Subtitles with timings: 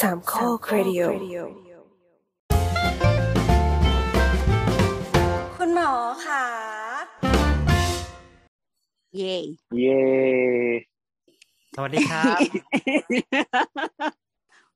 [0.00, 1.02] สามข้อครดิโอ
[5.56, 5.92] คุณหมอ
[6.26, 6.44] ค่ะ
[9.16, 9.36] เย่
[9.78, 10.02] เย่
[11.74, 12.38] สวัสดีครับ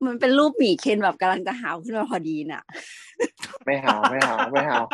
[0.05, 2.63] มันเป็นรูปหมีเคนแบบกำลังจะหาวขึ้นมาพอดีน่ะ
[3.67, 4.85] ไม่หาวไม่หาวไม่หาว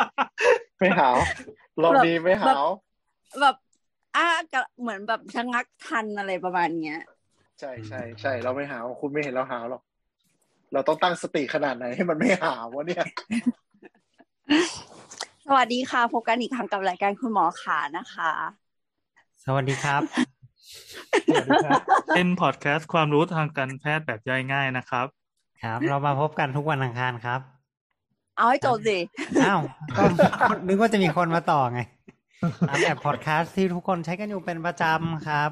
[0.79, 1.15] ไม่หาว
[1.81, 2.65] รอบนี้ไม่หาว
[3.41, 3.55] แบบ
[4.15, 6.99] อ้ากะเหมือนแบบชะงักทันอะไรประมาณเนี้ย
[7.59, 9.81] ใช่ใช่ใช่เราไม่หาวคุณไม่เห็นเราหาวหรอก
[10.73, 13.05] เราต้องตั้งสติขนาดไหนให้มันไม่หาววะเนี่ย
[15.45, 18.31] สวัสดีค่ะพบกันอีกครั้งกับรายการคุณหมอขานะคะ
[19.45, 20.01] สวัสดีครับ
[22.15, 25.05] เป็นพอดแคสต์ความรู้ทางการแพทย์แบบย่อยง่ายนะครับ
[25.63, 27.39] ครับ เรามาพบกันทุกวันอังคารครับ
[28.37, 28.97] เอาให้จบสิ
[29.43, 29.61] อ้าว
[29.97, 30.03] ก็
[30.67, 31.79] นึกว่าจะมีคนมาต่อไง
[32.69, 35.49] ตามแบบพอดแคสต์ที่ทุกคนใช้กันอยู่เป็นประจำครับ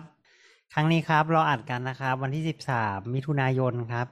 [0.73, 2.44] ครั้งนี้ครับ เราอัดกันนะครับ วันที่
[2.79, 4.07] 13 มิถุนายนครับ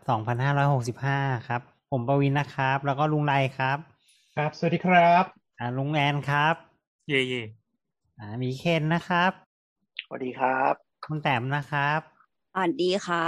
[0.71, 1.61] 2565 ครับ
[1.91, 3.77] ผมประวินนะครับ แล้วก็ลุงไรครับ
[4.35, 5.23] ครับ สวัสดีครับ
[5.59, 6.55] อ่าลุงแอนครับ
[7.07, 7.43] เย่เย่
[8.19, 9.31] อ่ามีเคนนะครับ
[10.05, 10.73] สวัสดีครับ
[11.05, 11.99] คุณแต้มนะครับ
[12.55, 13.25] อ่านดีค่ะ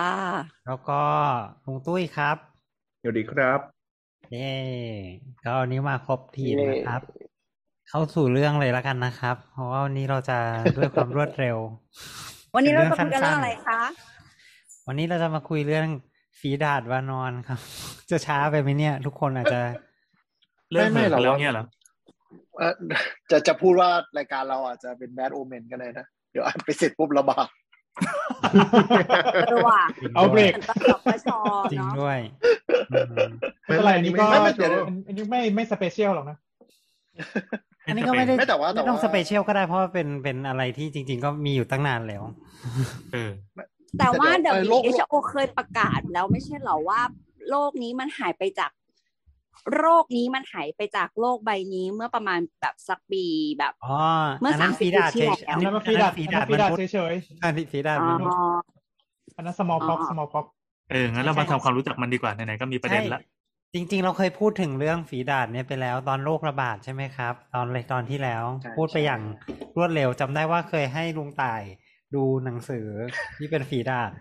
[0.67, 1.01] แล้วก็
[1.65, 2.37] ลุงตุ้ยครับ
[3.01, 3.59] สวัสดีครับ
[4.31, 4.51] เย้
[5.45, 7.01] ก็วันนี้มาครบทีมเย้นะครับ
[7.89, 10.37] เข้าสู่เรื่องเลยแล้วกันนะครับ เพราะว่าวันนี้เราจะ
[10.77, 11.57] ด้วยความรวดเร็ว
[12.57, 13.81] วันนี้เราจะเป็คุยกันนเรื่เรื่อองงสั้นๆอะไรคะ
[14.87, 15.87] วันนี้เราจะมาคุยเรื่อง
[16.39, 17.59] ฝีดาดวานอนครับ
[18.11, 19.59] จะช้าไปไหมเนี่ย ทุกคนอาจจะ
[20.71, 21.65] เริ่มไม่เหินไม่ไปแล้วเราเนี่ยเหรอ
[22.57, 22.73] เอ่อ
[23.31, 27.47] จะจะพูดว่ารายการเราอาจจะเป็นแบดโอเมนกันเลยนะ เดี๋ยวอันไปเสร็จปุ๊บระบาด
[29.47, 29.81] เออว่ะ
[30.15, 31.39] เอาเบรกเป็นแบบประชอ
[31.71, 32.19] จริงเนาะด้วย
[32.91, 32.99] อื
[33.29, 33.31] ม
[33.65, 36.37] ไม่เป็นไรอันนี้ก็ไม่ไม่เดี๋ยวอันอันนี้ไม่ไม่สเปเชียลหรอกนะ
[37.87, 42.23] อันนี้ก็ไม่ได้ไม่แต่ว่าแต่ไม่ต้องว่าสเปเชียลก็ได้เพราะว่าเป็นเป็นอะไรที่จริง ๆ ก็มีอยู่ตั้งนานแล้ว
[43.13, 43.31] เออ
[43.99, 47.01] แต่ว่าแต่เดี๋ยวเออโรค WHO เคยประกาศแล้วไม่ใช่เหรอว่า
[47.49, 48.71] โรคนี้มันหายไปจาก
[49.77, 53.23] โรคนี้มันหายไปจากโลกใบนี้เมื่อประมาณแบบสักปี
[53.59, 53.97] แบบอ๋อ
[54.41, 58.29] เมื่ออันนั้น30ฝีดาดปีเฉที่ยแล้วอันนี้อันนั้นอัฝีนดานั้ดนฝีอันนั้ดาดนฝีมันดาดพุธเฉยอันนี้ฝีดาดอ๋อมันพุ
[58.61, 60.45] ธๆอันนั้น small pox อ๋อ small pox
[60.91, 63.36] เอองั้นเรามาทำความรู้จักมันดีกว่าไหนๆก็มีประเด็นละใช่
[63.73, 69.21] จริง ๆ เราเคยพูดถึงเรื่องฝีดาดเนี่ยไปแล้วตอนโรคระบาดใช่ไหมครับ ตอนเลยตอนที่แล้วใช่พูดไปอย่าง
[69.77, 71.61] รวดเร็วจำได้ว่าเคยให้ลุงต่าย
[72.15, 72.87] ดูหนังสือ
[73.37, 74.11] ที่เป็นฝีดาด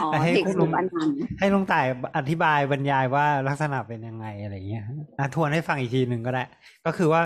[0.00, 1.86] อ๋อแต่ให้เด็กคุณสูลุบงอันนั้นให้ลุงต่าย
[2.16, 4.84] อธิบายบรรยายว่าลักษณะเป็นยังไงอะไรเงี้ย
[5.18, 6.44] อะทวนให้ฟังอีกทีหนึ่งก็ได้
[6.86, 7.22] ก็คือว่า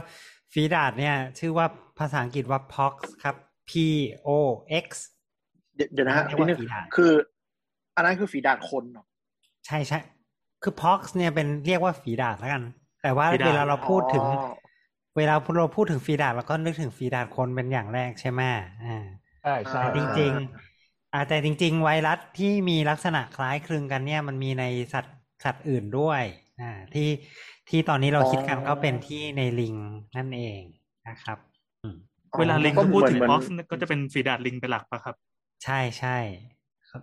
[0.52, 1.66] ฝีดาดเนี่ย ชื่อว่า
[1.98, 2.94] ภาษาอังกฤษว่า pox
[3.24, 3.36] ครับ
[3.70, 3.72] p
[4.26, 4.28] o
[4.84, 4.86] x
[5.76, 7.12] เดี๋ยวเดี๋ยวนะฮะเรียกนิดว่านึงฝีดาษคือ
[7.96, 9.04] อันนั้นคือฝีดาดคนเหรอ
[9.66, 9.98] ใช่ใช่
[10.62, 12.62] คือ pox เนี่ยเป็นเรียกว่าฝีดาดแล้วกัน
[13.02, 14.72] แต่ว่าฝีดาษเวลาเราพูดถึงอ๋อ
[15.16, 18.42] เวลาเราพูดถึงฝีดาดเราก็นึกถึงฝีดาดคนเป็นอย่างแรกใช่ไหม
[18.84, 18.98] อ่า
[19.40, 26.22] ใช่ใช่แต่จริงๆอ่าแต่จริง ๆ ไวรัสที่มีลักษณะคล้ายคลึงกันเนี่ย มันมีในสัตว์สัตว์อื่นด้วย
[26.60, 27.08] อ่าที่
[27.68, 29.76] ที่ตอนนี้เราคิดกันก็เป็นที่ในลิง
[30.16, 30.62] นั่นเอง
[31.08, 31.38] นะครับ
[31.82, 31.96] อืม
[32.38, 35.16] เวลาลิงก็เขาพูดถึงเหมือนพ็อกก็จะเป็นฝีดาดลิงเป็นหลักปะครับ
[35.62, 36.16] ใช่ใช่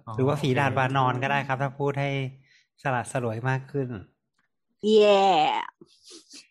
[0.08, 2.10] อ๋อหรือว่าฝีดาดวานอนก็ได้ครับ ถ้าพูดให้
[2.82, 3.90] สลัดสลวยมากขึ้น
[4.84, 5.22] เย่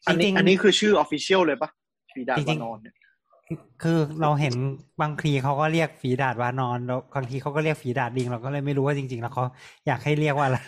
[0.06, 1.70] อันจรินี้งๆอันนี้คือชื่อออฟฟิเชียลเลยปะ
[2.14, 2.94] ฝีดาดจริวางๆนอนเนี่ย
[3.82, 4.54] คือเราเห็น
[5.02, 9.44] บางทีเขาก็เรียกฝีดาดวานอนแล้วบางทีเขาก็เรียกฝีดาดลิงเราก็เลยไม่รู้ว่าจริง ๆ แล้วเขา
[9.86, 10.58] อยากให้เรียกว่าอะไร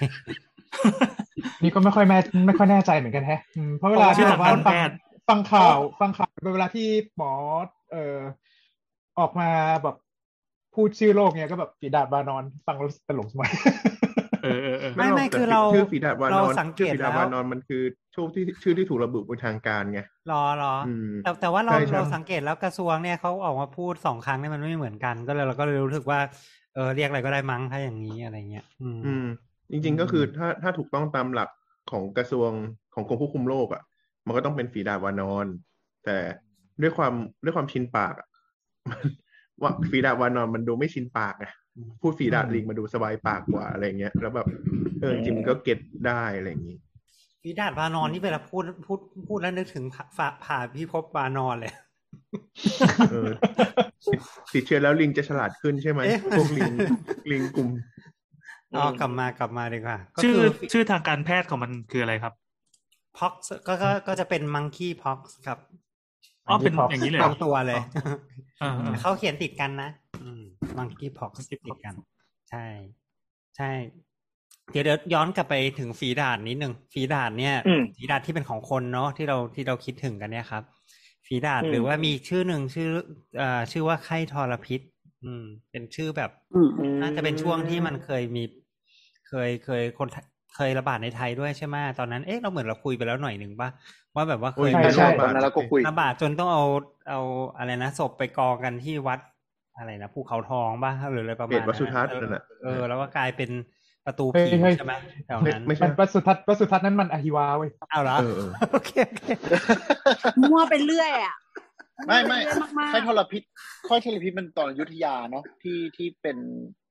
[1.63, 4.95] นี่ก็ไม่ค่อยแม่ไม่ค่อยแน่ใจเหมือนกันแฮะอืมเพราะเวลาชื่ที่อแบทางบว่าการฟัแพงทย์
[5.29, 7.33] ฟังข่าวฟังข่าวเวลาที่หมอ
[7.91, 8.19] เอ่อ
[9.19, 9.49] ออกมา
[9.83, 9.97] แบบ
[10.75, 13.51] พูดชื่อโรคเนี่ยก็แบบฝีดาดวานอนฟังแล้วตลกสมัย
[14.97, 17.83] ไม่หรกไม่แต่คือเราชื่อฝีดาดวานอนเราสังเกตชื่อฝีดาดแล้ววานอนมันคือ
[18.15, 26.21] ชื่อที่ชื่อที่ถูกระบุเป็นทางการไงรอรออมแต่แต่ว่าเราใช่ใช่เราสังเกตแล้วกระทรวงเนี่ยเขาออกมาพูดสองครั้งเนี่ยมันไม่เหมือนกัน ก็เลยเราก็เลยรู้สึกว่า
[26.75, 29.27] เออเรียกอะไรก็ได้มั้งถ้าอย่างนี้อะไรเงี้ย อืมอืม
[29.71, 31.49] จริง ๆ ก็คือถ้าถ้าถูกต้องตามหลัก
[31.91, 32.51] ของกระทรวง
[32.95, 33.83] ของกรมควบคุมโรคอะ
[34.27, 35.47] มันก็ต้องเป็นฝีดาดวานอน
[36.05, 36.17] แต่
[36.83, 37.13] ด้วยความ
[37.45, 38.29] ด้วยความชินปากอะ
[38.89, 39.01] มัน
[39.63, 41.47] ว่าฝีดาดวานอนมันดูไม่ชินปากไง
[42.01, 44.47] พูดฝีดาดลิงมันดูสบายปากกว่าอะไรเงี้ยแล้วแบบ
[45.01, 46.77] เออจริงๆมันก็เก็ตได้อะไรอย่างงี้
[47.43, 48.99] ฝีดาดวานอนนี่เวลาพูดพูด
[49.29, 51.73] พูดแล้วนึกถึงผ่าผ่าผ่าพิภพวานอนเลย
[53.11, 53.31] เออ
[54.13, 54.21] ติด
[54.53, 56.73] ติดเชื้อแล้วลิงจะฉลาดขึ้นใช่ไหมเอ๊ะพวกลิง
[57.31, 57.69] ลิงกลุ่ม
[58.77, 62.33] อ๋อกลับมากลับมาดีกว่าก็ชื่อคือชื่อทางการแพทย์ของมันคืออะไรครับ
[63.19, 63.33] พ็อก
[63.67, 65.59] ก็ก็ก็จะเป็นมังคีพ็อกครับ
[66.49, 67.81] อ๋อเป็นอย่างนี้เลยเหรทั้องตัวเลย
[68.63, 69.91] อ่าอ่าเขาเขียนติดกันนะ
[70.81, 71.95] มังคีพ็อกติดกัน
[72.51, 72.65] ใช่
[73.57, 73.71] ใช่
[74.73, 80.63] เดี๋ยวเดี๋ยวย้อนกลับไปถึงฝีดาดนิดหนึ่งฝีดาดเนี่ยอืมฝีดาดที่เป็นของคนเนาะที่เราที่เราคิดถึงกันเนี่ยครับ
[81.27, 82.89] ฝีดาดอืมหรือว่ามีชื่อหนึ่งชื่อ
[83.39, 84.81] เอ่อชื่อว่าไข้ทรพิษ
[85.25, 86.69] อืม เป็นชื่อแบบอืม
[87.01, 88.43] น่าจะเป็นช่วงที่มันเคยมี
[89.29, 90.09] เคยเคยคน
[90.57, 93.69] เคยระบาดในไทยด้วยใช่ไหมตอนนั้นเอ๊ะเราเหมือนเราคุยไปแล้วหน่อยหนึ่งป่ะ
[94.15, 96.65] ว่าแบบว่าเคโอ้ยยใช่ไม่ใช่ระตบาอนดนั้นเราก็คุยระบาดจนต้องเอา
[97.09, 97.21] เอา
[97.57, 99.19] อะไรนะศพไปกองกันที่วัด
[99.81, 103.51] อะไรนะภูเขาทองป่ะหรืออะไรประมาณเขตวัดสุทัศน์เออนั่นน่ะเออแล้วก็กลายเป็น
[104.07, 104.95] ประตูเฮ้ยผีเฮ้ยใช่ไหม
[105.27, 109.23] แถวไม่นั้นไม่ใช่มันประสุทัศน์ประสุทัศน์นั้นมันอหิวาเว้ยเอาเหรอเออเออโอเคโอเค
[110.43, 111.35] มั่วไปเรื่อยอะ
[112.07, 113.43] ไม่ไม่วปเรื่อยมากค่ายทรพิษ
[113.89, 116.37] ค่ายทรพิษมันตอนอยุธยาเนาะที่ที่เป็น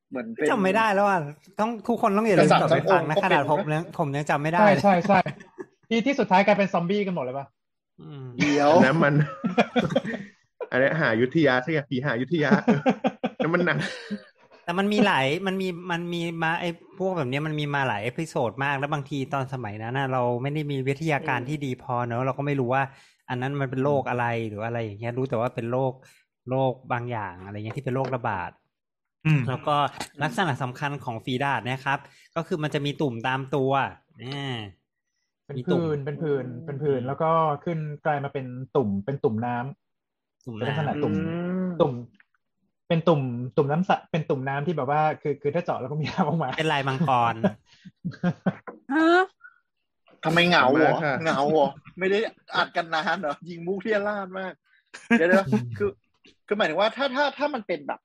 [0.09, 1.19] เหมือนเป็นจำไม่ได้แล้วอะ
[1.59, 5.19] ต้องทุกคนต้องอย่าลืมกษัตริย์กลับไปฟังนะทั้งองค์ขนาดก็ผเป็นมยังผมยังจำไม่ได้ใช่เลยใช่ใช่
[5.89, 7.45] ที่ที่สุดท้ายกลายเป็นซอมบี้กันหมดเลยปะ
[8.01, 9.13] อืมเดี๋ยวอันนั้นมัน
[10.71, 12.81] อันนี้หายุทธยาใช่ไหมผีหายุทธยาเออ
[13.37, 13.79] แล้วมันหนัง
[14.63, 22.83] แต่มันมีหลายมันมีมันมีมาไอ้พวกแบบเนี้ยมันมีมาหลายเอพิโซดมากแล้วบางทีตอนสมัยนั้นน่ะเราไม่ได้มีวิทยาการที่ดีพอเนอะเราก็ไม่รู้ว่า
[23.29, 25.93] อันนั้นมันเป็นโรคอะไรหรืออะไรอย่างเงี้ยรู้แต่ว่าเป็นโรค
[26.49, 28.51] โรคบางอย่างอะไรเงี้ยที่เป็นโรคระบาด
[29.25, 29.75] อืมแล้วก็
[30.23, 31.99] ลักษณะสำคัญของฟีดาดเนะครับ
[32.35, 33.71] ก็คือมันจะมีตุ่มตามตัว
[34.21, 34.57] อ่า
[35.45, 37.31] เป็นมีตุ่มผื่นเป็นผื่นเป็นผื่นแล้วก็
[37.65, 38.45] ขึ้นกลายมาเป็น
[38.75, 39.88] ตุ่มเป็นตุ่มน้ำ
[40.45, 41.13] ตุ่มเป็นลักษณะน้ำตุ่ม
[41.81, 41.93] ตุ่ม
[42.87, 43.21] เป็นตุ่ม
[43.57, 49.23] ตุ่มน้ำสะเป็นตุ่มน้ำที่แบบว่า คือคือถ้าเจาะแล้วก็มีน้ำออกมา เป็นลายมังกรๆฮะ
[50.25, 51.67] ทำไมเหงาเหรอขอบคุณมากค่ะเหงาเหรอ
[51.99, 52.19] ไม่ได้
[52.55, 54.53] อัดกันนานเหรอยิงมุกเที่ยล่านมาก
[55.17, 55.45] เดี๋ยวเดี๋ยว
[55.77, 55.89] คือ
[56.47, 57.99] คือหมายถึงว่าถ้าถ้าถ้ามันเป็นแบบ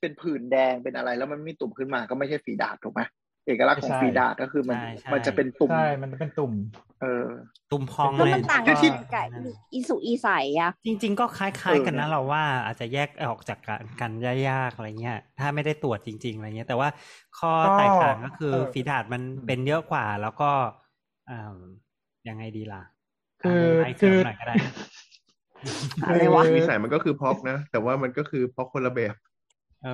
[0.00, 3.00] เป็นผื่นแดงเป็นอะไรแล้วมันมีตุ่มขึ้นมาก็ไม่ใช่ฝีดาดถูกไหม
[3.46, 6.52] เอกลักษณ์ของใช่ฝีดาดก็คือมันใช่ใช่มันจะเป็นตุ่มใช่ มันเป็นตุ่ม
[7.00, 7.26] เออ
[7.70, 9.42] ตุ่มพองแล้วเลยมันต่างที่ที่กันกับ
[9.72, 10.28] อีสุอีใส
[10.60, 16.88] อะจริง ๆ ก็คล้าย ๆ กันนะเออเราว่าอาจจะแยกออกจากกันกันยากๆอะไรเงี้ย ถ้าไม่ได้ตรวจจริง ๆอะไรเงี้ย แต่ว่า
[17.38, 20.50] ข้อก็แตกต่างก็คือเออฝีดาดมันเป็นเยอะกว่า แล้วก็
[21.30, 21.56] อ่า
[22.28, 22.82] ยังไงดีล่ะ
[23.42, 24.54] คือไอคือหน่อยก็ได้
[26.06, 29.29] อะไรวะวิสัยมันก็คือพอกนะ แต่ว่ามันก็คือพอกคนละแบบเออ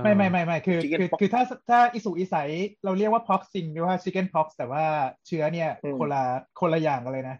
[0.02, 2.48] ไม่ไม่ไม่ไม่คือ Chicken คือคือถ้าถ้าอิสุอิสัย
[2.84, 4.84] เราเรียกว่า pox จริงหรือว่า chicken pox แต่ว่า
[5.26, 6.24] เชื้อเนี่ยคนละ
[6.60, 7.36] คนละอย่างกันเลยนะ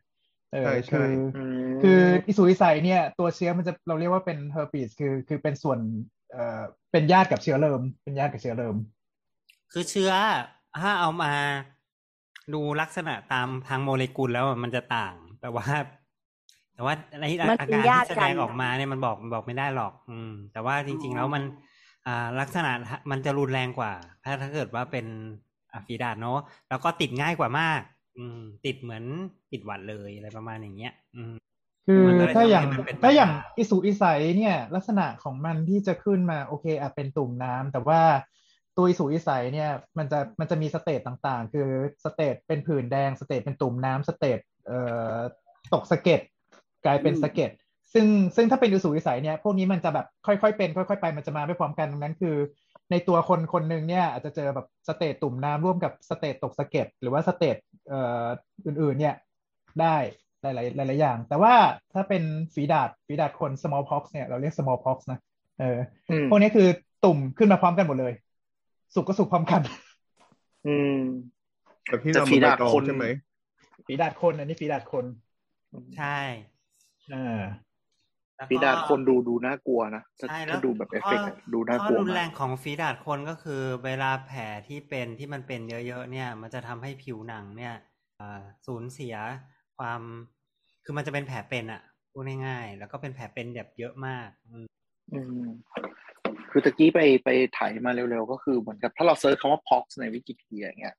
[0.53, 1.09] เออคือ
[1.83, 5.79] คืออิสุอิสัยเนี่ยตัวเชื้อมันจะเราเรียกว่าเป็น herpes คือคือเป็นส่วน
[6.33, 6.61] เอ่อ
[6.93, 8.77] เป็นญาติกับเชื้อเริมเป็นญาติกับเชื้อเริม
[9.73, 10.13] คือเชื้อ
[10.83, 11.33] ถ้าเอามา
[12.55, 15.67] ดูลักษณะตามทางโมเลกุลแล้วมันจะต่าง แต่ว่า
[16.75, 21.43] แต่ว่าในอาการที่แสดงออกมาเนี่ยมันบอกมันบอกไม่ได้หรอก อืม แต่ว่าจริง ๆ แล้วมัน
[22.07, 22.71] อ่าลักษณะ
[23.11, 23.93] มันจะรุนแรงกว่า
[24.25, 25.07] ถ้าถ้าเกิดว่าเป็น
[25.73, 27.81] อะฟีดาดเนาะแล้วก็ติดง่ายกว่ามาก
[28.19, 29.05] อืม ติดเหมือน
[29.53, 31.35] ติดหวัดเลยอะไรประมาณอย่างเงี้ย อืม
[31.87, 38.01] คือมันก็เลยถ้าอย่างทำให้มันเป็นปัญหาถ้าอย่างอีสุกอีใสเนี่ย ลักษณะของมันที่จะขึ้นมาโอเคอาจเป็นตุ่มน้ำแต่ว่า
[38.77, 41.69] ตัวอีสุกอีใสเนี่ยมันจะมันจะมี stage ต่างๆ คือ
[42.05, 44.81] stage เป็นผื่นแดง stage เป็นตุ่มน้ำ stage เอ่
[45.15, 45.17] อ
[45.75, 46.21] ตกสะเก็ด
[46.85, 47.51] กลายเป็นอืมสะเก็ด
[47.93, 48.07] ซึ่ง
[48.37, 52.37] ซึ่งถ้าเป็นอีสุกอีใสเนี่ยพวกนี้มันจะแบบค่อยๆเป็น ค่อย ๆ ไปมันจะมาไม่พร้อมกันดังนั้นคือ
[52.91, 57.57] ในตัวคนคนหนึ่งเนี่ยอาจจะเจอแบบ stage ตุ่มน้ำร่วมกับ stage ตกสะเก็ดหรือว่า stage
[57.89, 58.27] เอ่อ
[58.67, 59.15] อื่นๆ เนี่ย
[59.81, 59.97] ได้
[60.43, 61.55] หลายๆหลายๆอย่าง แต่ว่า
[61.95, 62.23] ถ้าเป็น
[62.55, 65.19] ฝีดาดฝีดาดคน smallpox เนี่ยเราเรียก smallpox นะ
[65.61, 65.79] เออ
[66.11, 66.69] อืมพวกนี้คือ
[67.05, 68.13] ตุ่มขึ้นมาพร้อมกันหมดเลย
[68.95, 69.61] สุกก็สุกพร้อมกัน
[70.67, 71.01] อืม
[71.89, 73.07] แบบที่แต่เราฝีมาดาดใบตองคนใช่ไหม
[73.87, 75.05] ฝีดาดคนอันนี้ฝีดาดคน
[75.97, 76.19] ใช่
[77.13, 77.43] อ่า
[78.37, 87.75] แล้วก็ฝีดาดคนดูดูน่ากลัวนะถ้าใช่แล้ถ้าวดูแบบเอฟเฟกต์อะข้อดูน่ากข้ลัอวรุนแรมากงของฝีดาดคนก็คือ เวลาแผลที่เป็นที่มันเป็นเยอะๆเนี่ย มันจะทำให้ผิวหนังเนี่ย
[88.21, 89.15] อ่าสูญเสีย
[89.79, 90.01] ความ
[90.85, 94.67] คือมันจะเป็นแผลเป็นอะพูดง่ายๆแล้วก็เป็นแผลเป็นแบบเยอะมาก อืม
[95.13, 95.47] อืม
[96.51, 97.29] คือตะกี้ไปไป
[97.59, 100.97] ถ่ายมาเร็วๆ ก็คือเหมือนกับถ้าเราเซิร์ชคำว่า pox ในวิกิพีเดียอย่างเงี้ย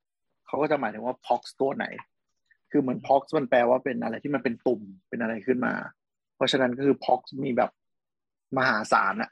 [0.48, 1.86] เขาก็จะหมายถึงว่า pox ตัวไหน
[2.72, 5.74] คือเหมือน pox มันแปลว่าเป็นอะไรที่มันเป็นตุ่มเป็นอะไรขึ้นมา
[6.38, 7.72] เพราะฉะนั้นก็คือ pox มีแบบ
[8.58, 9.32] มหาศาลอะ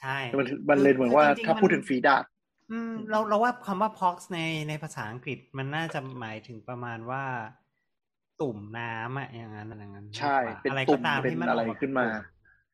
[0.00, 2.24] ใช่มันมันเลยเหมือนว่าจริงๆถ้าพูดถึงฝีดาด
[2.72, 7.24] อืมเราเราว่าคำว่า pox ในในภาษาอังกฤษมันน่าจะหมายถึงประมาณว่า
[8.40, 12.06] ตุ่มน้ำอะอย่างนั้นอย่างนั้นใช่มากกว่าเป็นอะไรตุ่ก็มตามเป็นที่มันอะไรกมาขึ้นมา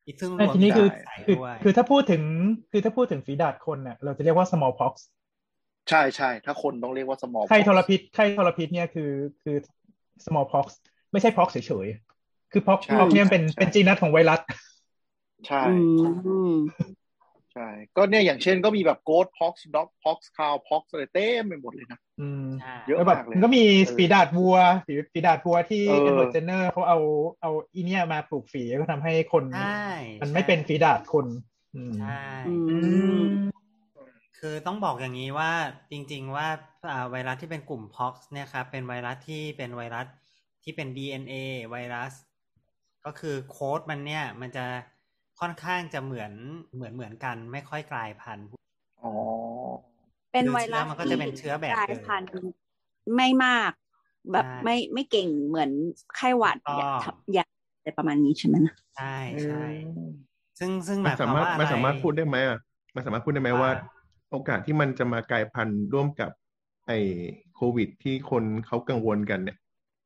[0.07, 2.23] อีกซึ่งแต่รวมทีนี้คือใส่คือด้วยคือถ้าพูดถึง
[2.73, 4.93] คือถ้าพูดถึงฝีดาดคนเนี่ยเราจะเรียกว่า smallpox
[5.91, 9.11] ใช่ใช่ถ้าคนต้องเรียกว่า small ไข้ pox ทรพิษไข้ทรพิษเนี่ยคือ
[9.43, 9.57] คือ
[10.27, 10.67] smallpox
[11.13, 12.12] ไม่ใช่ pox เฉยๆ
[12.53, 14.41] คือ pox ใช่ pox เนี่ยเป็นใช่เป็น genus ของไวรัส
[15.47, 15.75] ใช่อื
[16.53, 16.55] ม
[17.53, 24.57] ใช่ ก็เนี่ยอย่างเช่นก็มีแบบ goat pox dog pox cow pox อะไรเต็มไปหมดเลยนะอืมใช่เยอะแล้วแบบมากเลยมันก็มีเออฝีดาษวัว
[24.87, 26.99] ฝีฝีดาษวัวที่เออเอ็ดเวิร์ดเจนเนอร์เขาเอา
[27.43, 29.83] เอาอีเนี่ยมาปลูกฝีก็ทำให้คนใช่
[30.23, 31.27] มันไม่เป็นฝีดาษคน
[31.75, 32.91] อืมใช่อื
[33.23, 33.23] ม
[34.39, 35.53] คือต้องบอกอย่างนี้ว่า
[35.91, 36.49] จริง ๆ ว่า
[36.91, 40.07] อ่าไวรัสที่เป็นกลุ่ม pox เนี่ยครับเป็นไวรัสที่เป็นไวรัส
[40.63, 41.35] ที่เป็น DNA
[41.71, 42.13] ไวรัส
[43.07, 44.65] ก็คือโค้ดมันเนี่ยมันจะ
[45.41, 46.33] ค่อนข้างจะเหมือน
[46.75, 48.47] เหมือนเหมือนกัน ไม่ค่อยกลายพันธุ์
[49.03, 49.13] อ๋อ
[50.33, 52.29] เป็นไวรัสคือเชื้อมันก็จะเป็นเชื้อแบบกลายเดิมพันธุ์
[53.17, 53.73] ไม่มาก
[54.33, 55.71] แบบใช่ไม่ไม่เก่งเหมือน
[56.17, 57.45] ไข้หวัดอ๋ออย่าทำอย่า
[57.79, 59.63] อะไรประมาณนี้ใช่ไหมนะใช่ใช่
[60.59, 62.59] ซึ่งซึ่งหมัมานยควาสามมารถว่าอะไรมันสามารถพูดได้ไหมอะ
[62.95, 63.71] มันสามารถพูดได้ไหมว่าว่า
[64.31, 66.31] โอกาสที่มันจะมากลายพันธุ์ร่วมกับ
[66.87, 66.99] ไอ้
[67.57, 69.57] โควิดที่คนเขากังวลกันเนี่ย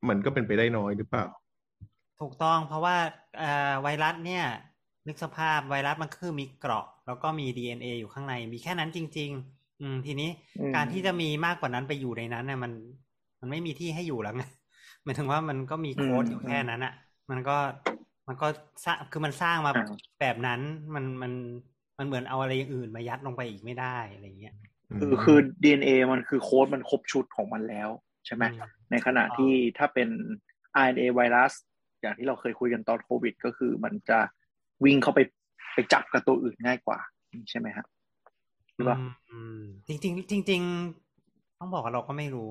[0.09, 1.25] มันก็เป็นไปได้น้อยหรือเปล่า
[2.19, 2.95] ถูกต้องเพราะว่า
[3.37, 4.43] เอ่อไวรัสเนี่ย
[5.07, 12.73] นึกสภาพไวรัสมันคือมีเกราะ แล้วก็มี DNA อยู่ข้างใน มีแค่นั้นจริง ๆ อืมทีนี้อืมการที่จะมีมากกว่านั้นไปอยู่ในนั้นเนี่ยมัน
[13.41, 14.43] มันไม่มีที่ให้อยู่แล้วไง
[15.03, 16.93] หมายถึงว่ามันก็มีโค้ดอยู่แค่นั้นอะ
[17.29, 17.57] มันก็
[18.27, 18.47] มันก็
[18.85, 20.61] สร้างคือมันสร้างมาอ่าแบบนั้น
[20.95, 21.33] มันมัน
[21.97, 24.53] มันเหมือนเอาอะไรอย่างอื่นมายัดลงไปอีกไม่ได้อะไรเงี้ย
[24.99, 27.89] คือคือ DNA มันคือโค้ดมันครบชุดของมันแล้ว
[28.25, 28.59] ใช่ไหมอืม
[28.91, 30.09] ในขณะที่ถ้าเป็น
[30.75, 31.53] RNA ไวรัส
[32.01, 34.19] อย่างที่เราเคยคุยกันตอนโควิด ก็คือมันจะ
[34.85, 35.19] วิ่งเข้าไป
[35.73, 36.99] ไปจับกับตัวอื่นง่ายกว่า
[37.49, 37.85] ใช่ไหมครับ
[38.75, 42.49] หรือเปล่าอืมอืมจริงๆจริงๆต้องบอกว่าเราก็ไม่รู้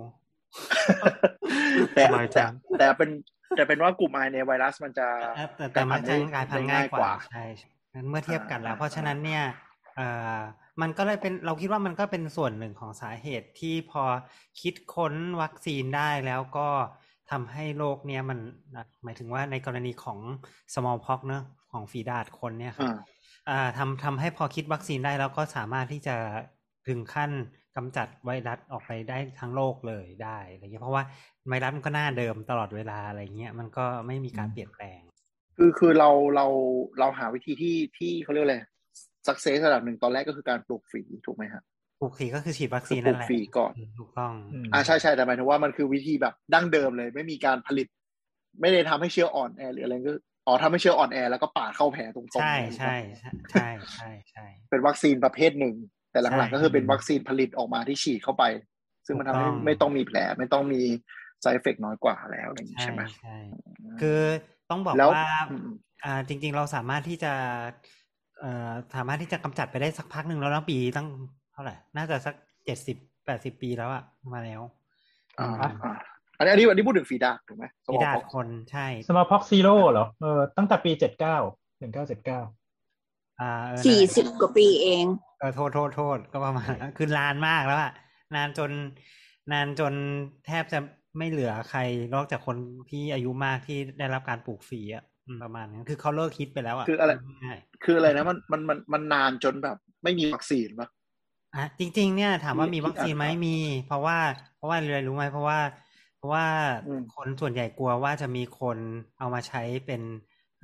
[1.94, 3.10] แต่สบายจัแต่งแต่เป็น
[3.56, 9.44] แต่เป็นว่ากลุ่ม RNA ไวรัสมันจะแต่แต่แต่มันจะกลายพันธุ์ง่ายกว่าได้ใช่เมื่อเทียบกันแล้วอ่าเพราะฉะนั้นเนี่ย
[9.96, 10.38] เอ่อ
[10.80, 14.02] มันก็เลยเป็นเราคิดว่ามันก็เป็นส่วนหนึ่งของสาเหตุที่พอ
[14.60, 16.68] คิดค้นวัคซีนได้แล้วก็
[17.32, 18.38] ทำให้โรคเนี่ยมัน
[19.04, 20.18] หมายถึงว่าในกรณีของ
[20.74, 22.96] smallpox เนอะของฝีดาดคนเนี่ยครับอ่า
[23.50, 26.16] อ่าทำทำให้พอคิดวัคซีนได้แล้วก็สามารถที่จะ
[26.88, 27.30] ถึงขั้น
[27.76, 31.02] กำจัดไวรัสออกไปได้ทั้งโลกเลยได้อะไรเงี้ยเพราะว่า
[31.48, 35.00] ไวรัสมันก็หน้าเดิมตลอดเวลาอะไรเงี้ยมันก็ไม่มีการเปลี่ยนแปลง
[35.56, 36.46] คือคือเราเรา
[37.00, 38.58] เราหาวิธีที่ที่เขาเรียกอะไร
[39.26, 41.62] สักเซสระดับหนึ่งตอนแรกก็คือการปลูกฝีถูกไหมฮะ
[42.00, 47.86] ปลูกฝีก็คือฉีดวัคคืซีอนปลูนั่นกแหละฝีก่อนอืมถูกต้องอืมอ่าใช่ใช่แต่หมายถึงว่ามันคือวิธีแบบดั้งเดิมเลย ไม่มีการผลิต
[48.60, 50.12] ไม่ได้ทำให้เชื้ออ่อนแอหรืออะไรก็
[50.46, 55.74] อ๋อทำให้เชื้ออ่อนแอแล้วก็ปาดเข้าแผลตรงๆใช่เลยใช่ใช่ใช่ใช่ใช่เป็นวัคซีนประเภทหนึ่ง
[56.12, 58.44] แต่หลังใช่ๆก็คือเป็นวัคซีนผลิตออกมาที่ฉีดเข้าไป
[59.06, 60.82] ซึ่งมันทำให้ถูกต้องไม่ต้องมีแผล ไม่ต้องมี
[61.42, 63.36] side effect น้อยกว่าแล้วอะไรอย่างนี้ใช่ใช่ไหมใช่
[64.00, 64.18] คือ
[64.70, 65.68] ต้องบอกแล้วว่าอืม
[66.04, 67.32] อ่าจริง ๆ เราสามารถที่จะ
[68.40, 72.34] เอ่อสามารถที่จะกำจัดไปได้สักพักหนึ่งแล้วนะปีตั้งเท่าไหร่ น่าจะสัก
[72.64, 72.96] เจ็ดสิบ
[73.26, 74.62] แปดสิบปีแล้วอะมาแล้ว
[75.38, 75.94] อ่าอืมอ่า
[76.38, 81.36] อันนี้อันนี้อันนี้พูดถึงฝีดาดถูกไหมฝีดาด smallpox คนใช่ smallpox zero เหรอเออตั้งแต่ปีเจ็ดเก้า
[81.78, 82.40] หนึ่งเก้าเจ็ดเก้า
[83.40, 85.04] อ่าเออสี่นั่นแหละสิบกว่าปีเอง
[85.38, 87.92] เออโทษโทษโทษก็ประมาณนั้นคือนานมากแล้วอะ
[88.36, 88.70] นานจน
[89.52, 89.94] นานจน
[90.46, 90.78] แทบจะ
[91.18, 91.80] ไม่เหลือใคร
[92.14, 92.56] นอกจากคน
[92.90, 97.12] ที่อายุมากที่ได้รับการปลูกฝีอะอืมประมาณนั้นคือเขาเลิกคิดไปแล้วอะคืออะไร
[97.44, 100.88] ง่ายคืออะไรนะมันมันมันมันนานจนแบบ ไม่มีวัคซีนปะ
[101.56, 103.48] อะจริง ๆ เนี่ย ถามว่าที่มีวัคซีนไหมที่อ่านมี
[103.84, 104.18] เพราะว่า
[104.54, 105.60] เพราะว่าอะไรรู้ไหมเพราะว่า
[106.16, 106.46] เพราะว่า
[106.84, 108.78] อืมคนส่วนใหญ่กลัวว่าจะมีคน
[109.18, 110.02] เอามาใช้เป็น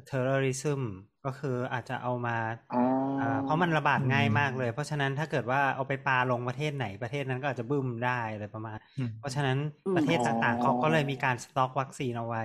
[0.08, 0.80] terrorism
[1.24, 2.36] ก็คืออาจจะเอามา
[2.72, 2.78] อ๋อ
[3.18, 12.42] ออ่าเพราะมันระบาดง่ายอืมมากเลย เพราะฉะนั้นถ้าเกิดว่าเอาไปปาลงประเทศไหนประเทศนั้นก็อาจจะบึ้มได้อะไรประมาณอืมเพราะฉะนั้นอืมประเทศอ๋อต่างๆเขาก็เลยมีการสต็อกวัคซีนเอาไว้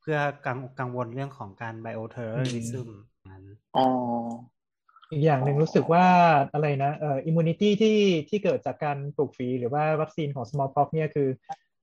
[0.00, 2.88] เพื่อกังกังวลเรื่องของการ bioterrorism
[3.30, 3.80] นั้นอ๋อ
[4.56, 4.59] อี
[5.18, 6.04] กอย่างหนึ่งรู้สึกว่า
[6.52, 7.98] อะไรนะเอ่อ immunity ที่
[8.28, 11.28] ที่เกิดจากการปลูกฝีหรือว่าวัคซีนของ smallpox เนี่ยคือ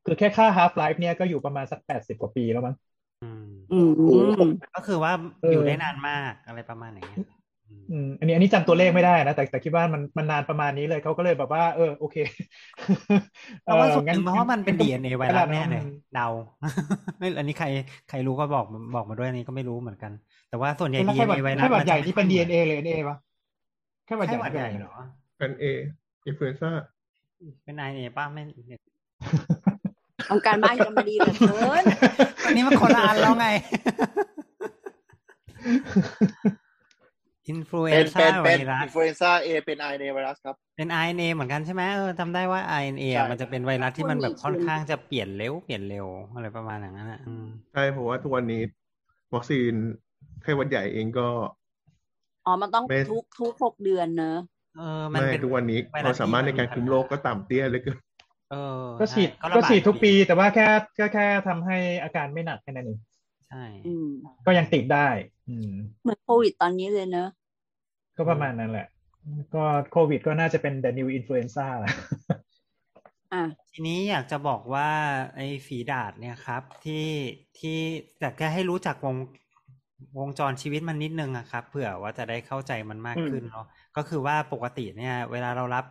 [0.06, 2.76] คือแค่ค่า half life เนี่ยก็อยู่ประมาณสักแปดสิบกว่าปีแล้วมั้ง
[3.24, 3.78] อืมอื
[4.40, 4.42] ม
[4.76, 7.22] ก็คือว่าเออออยู่ได้นานมากอะไรประมาณอย่างเงี้ย
[7.70, 12.18] อืมอืมอันนี้อันนี้จำตัวเลขไม่ได้นะแต่แต่คิดว่ามันมันนานประมาณนี้เลยเขาก็เลยแบบว่า เออโอเค
[13.64, 16.28] เพราะว่าส่วนหงั้นึ่งเพราะว่ามันเป็นก็ DNA ไวรัสแน่เลยอืมเดา
[17.20, 17.68] ไม่อันนี้ใคร
[18.10, 18.66] ใครรู้ก็บอก
[18.96, 20.12] บอกมาด้วยอันนี้ก็ไม่รู้เหมือนกัน
[20.50, 23.18] แต่ว่าส่วนใหญ่แล้วไข้หวัด DNA ไวรัสไข้หวัดมัใหญ่จะนี่เป็นไม่ค่อย DNA หรือ NA วะ
[24.06, 24.94] ไข้หวัดใหไข้ญ่หวัดใหญ่เหรอ
[25.38, 25.66] เป็นเอ
[26.26, 26.72] อินฟลูเอนซ่า
[27.64, 28.42] เป็น RNA ป่ะไม่
[30.30, 31.84] ทำการบ้านกันมาดีเหลือเกิน
[32.46, 33.48] อันนี้มันคนละอันแล้วไง
[37.50, 48.62] อินฟลูเอเป็นนซ่าเป็นไวเป็นรัสอินฟลูเอนซ่าเอเป็นไอในไวรัสครับ เป็น RNA เหมือนกันใช่ไหมเออจำได้ว่า RNA ใช่อะมันจะเป็นไวรัสที่มันแบบค่อนข้างจะเปลี่ยนเร็วเปลี่ยนเร็วอะไรประมาณอย่างนั้นอะอืมใช่เพราะว่าทุกวันนี้
[49.34, 49.74] วัคซีน
[50.42, 51.28] ไข้หวัดใหญ่เองก็
[52.46, 54.38] อ๋อมันต้องไม่ทุกทุกหกเดือนเนอะ
[54.78, 57.92] เออมันไม่เป็นทุกวันนี้ไวรัสความสามารถในที่การคุมโรคก็ต่ำเตี้ยเหลยก็
[58.52, 60.68] เออ ก็ฉีดใช่ระก็บาฉีดทุกปีดีแต่ว่าแค่
[61.00, 63.00] ก็แค่ทำให้อาการไม่หนักแค่นั้นเอง
[63.50, 64.10] ใช่อืม
[64.46, 65.08] ก็ยังติดได้
[65.50, 67.30] อืมเหมือนโควิดตอนนี้เลยเนอะ
[68.18, 68.88] ก็ประมาณนั้นแหละ
[69.56, 71.92] ก็โควิดก็น่าจะเป็น the new influenza แหละ
[73.34, 74.90] อะทีนี้อยากจะบอกว่า
[75.36, 77.08] ไอ้ฝีดาดเนี่ยครับ ที่
[77.60, 77.78] ที่
[78.20, 79.16] แต่แค่ให้รู้จักวง
[80.20, 83.66] วงจรชีวิตมันนิดนึงอะครับ เผื่อว่าจะได้เข้าใจมันมากอืมขึ้นเนาะ
[83.98, 85.86] ก็คือว่าปกติเนี่ย เวลาเรารับ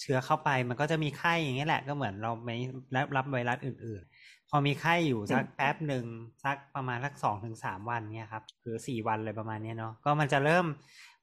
[0.00, 2.56] เชื้อเข้าไป มันก็จะมีไข้อย่างเงี้ยแหละ ก็เหมือนเราไม่
[2.94, 6.04] รับรับไวรัสอื่น ๆ พอมีไข้อยู่สักแป๊บหนึ่ง
[6.44, 10.66] สักประมาณสักสองถึงสามวันเนี่ยครับหรือสี่วันเลยประมาณเนี้ยเนาะก็มันจะเริ่ม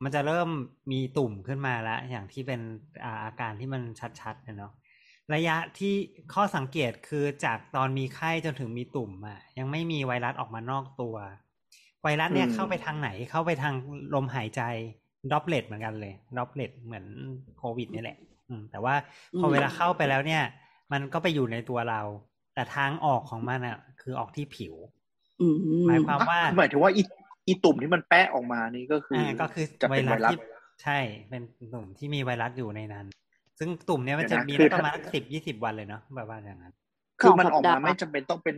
[0.03, 0.50] มันจะเริ่ม
[0.91, 2.62] มีตุ่มขึ้นมาแล้วอย่างที่เป็น
[3.05, 3.81] อาอาการที่มัน
[4.22, 4.74] ชัดๆเนี่ยเนาะ
[5.34, 5.93] ระยะที่
[6.34, 11.15] ข้อสังเกตคือจากตอนมีไข้จนถึงมีตุ่มอะยังไม่มีไวรัสออกมานอกตัว
[12.03, 13.74] ไวรัสเนี่ยอืมเข้าไปทางไหนเข้าไปทาง
[14.13, 14.62] ลมหายใจ
[15.32, 17.06] ดอปเลตเหมือนกันเลยดอปเลตเหมือน
[17.58, 18.18] โควิดนี่แหละ
[18.50, 18.96] อืม แต่ว่า
[19.39, 20.44] พอเวลาเข้าไปแล้วเนี่ย
[20.91, 22.01] มันก็ไปอยู่ในตัวเรา
[22.53, 24.75] แต่ทางออกของมันอะ คือออกที่ผิว
[25.41, 27.01] อืมหมายความว่าอะหมายถึงว่าอี
[27.48, 30.38] อีตุ่มที่มันแปะออกมานี่ก็คืออ่าอก็คือจะไวเป็นรัไวสรัสที่
[30.84, 31.41] ใช่ เป็น
[31.74, 33.06] ตุ่มที่มีไวรัสอยู่ในนั้น
[33.60, 36.74] ซึ่งตุ่มเนี่ยมันเดี๋จะยวนะมีคือได้ประมาณถ้าสิบยี่สิบวันเลยเนาะแบบว่าอย่างนั้น
[37.22, 38.56] คือมันสองออกสัปดามาห์ไม่จำเป็นต้องเป็น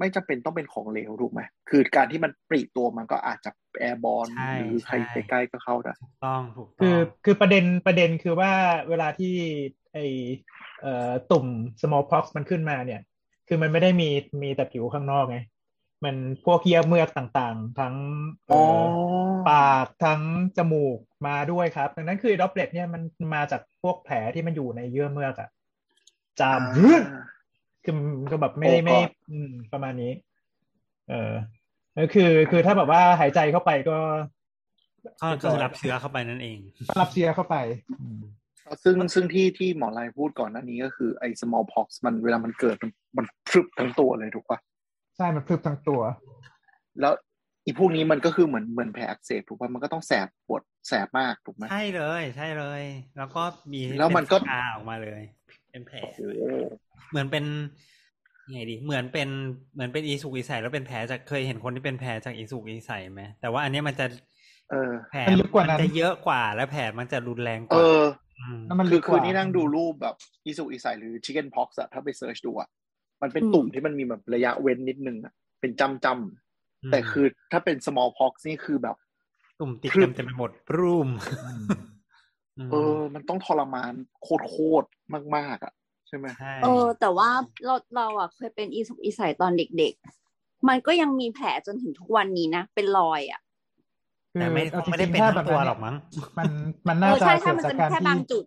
[0.00, 1.40] ไม่จำเป็นต้องเป็นของเหลวถูกไหม
[1.70, 8.52] คือการที่มันปริตัวมันก็อาจจะแอร์บอลใช่หรือใครใช่ใกล้ๆก็เข้าได้ถูกต้องถูกต้คือองคือประเด็นประเด็นคือว่า
[8.88, 9.34] เวลาที่
[9.92, 9.98] ไอ
[10.82, 11.46] เอ่อตุ่ม
[11.82, 13.00] smallpox มันขึ้นมาเนี่ย
[13.48, 14.08] คือมันไม่ได้มี
[14.42, 15.38] มีแต่ผิวข้างนอกไง
[16.04, 17.94] มันพวกเยื่อเมือกต่างๆ ทั้ง
[18.48, 20.22] เอ่ออปากทั้ง
[20.56, 23.02] จมูกมาด้วยครับ ดังนั้นคือดอปเลตเนี่ยมัน
[23.34, 25.48] มาจากพวกแผลที่มันอยู่ในเยื่อเมือกอะ
[26.40, 27.22] จามอ่า
[27.84, 30.12] คือมันก็แบบไม่ได้โอ้ไม่ God อืมประมาณนี้
[31.08, 31.32] เออ
[31.98, 33.98] ก็คือคือถ้าแบบว่าหายใจเข้าไปก็
[35.22, 36.58] ก็ก็คือรับเชื้อเข้าไปนั่นเอง
[36.88, 37.56] ก็รับเชื้อเข้าไป
[38.00, 38.20] อืม
[38.84, 44.58] ซึ่งซึ่งที่ที่หมอไลพูดก่อนหน้านี้ก็คือไอ้ smallpox มันเวลามันเกิดมันมันพรึบทั้งตัวเลยถูกปะ
[45.16, 46.00] ใช่มันพลึบทั้งตัว
[47.00, 47.14] แล้ว
[47.64, 52.82] อีพวกนี้มันก็คือเหมือนเหมือนแผลอักเสบถูกปะมันก็ต้องแสบปวดแสบมากถูกไหมใช่เลย ใช่เลย
[53.18, 55.22] แล้วก็มีแล้วมันก็เป็สาออกมาเลย
[55.70, 56.20] เป็นแผลโอ้โห
[57.08, 57.44] เหมือนเป็น
[58.48, 59.28] ยังไงดี เหมือนเป็น
[59.74, 64.06] เหมือนเป็นอีสุกอีใสแล้วเป็นแผลจากเคยเห็นคนที่เป็นแผลจากอีสุกอีใสไหมแต่ว่าอันเนี้ยมันจะ
[64.70, 67.84] เออแผลมันลึกกว่านั้นจะเยอะกว่าและแผลมันจะรุนแรงกเอว่า
[68.40, 72.68] อมแล้วมันคือลึกกคืว่าอนี่นั่งดูรูปแบบอีสุกอีใสหรือ chicken pox อะถ้าไปเซิร์ชดูอะ
[73.22, 78.96] มันเป็นอืมตุ่มที่มันมีแบบระยะเว้นนิดนึงอะเป็นจำจำแต่คือถ้าเป็น small pox นี่คือแบบ
[79.58, 81.08] ตุ่มติดพรึเต็บมเต็มไปหมดปรุม
[82.70, 83.92] เออ มันต้องทรมาน
[84.22, 85.72] โคตรๆมากๆอะ
[86.10, 87.30] ใช่ไหมใช่เออ แต่ว่า
[87.64, 89.94] เราเราอะเคยเป็นอีสุกอีใสตอนเด็ก
[90.30, 93.40] ๆ มันก็ยังมีแผลจนถึงทุกวันนี้นะ เป็นรอยอะ
[94.38, 95.94] แต่ไม่คือคงไม่ได้เป็นอาทั้งตัวจริๆหรอกมั้ง
[96.38, 96.48] มัน
[96.88, 98.44] มันเอน่าอจะใช่ใช่เกิดมันจากจะมีการแค่ที่บางจุด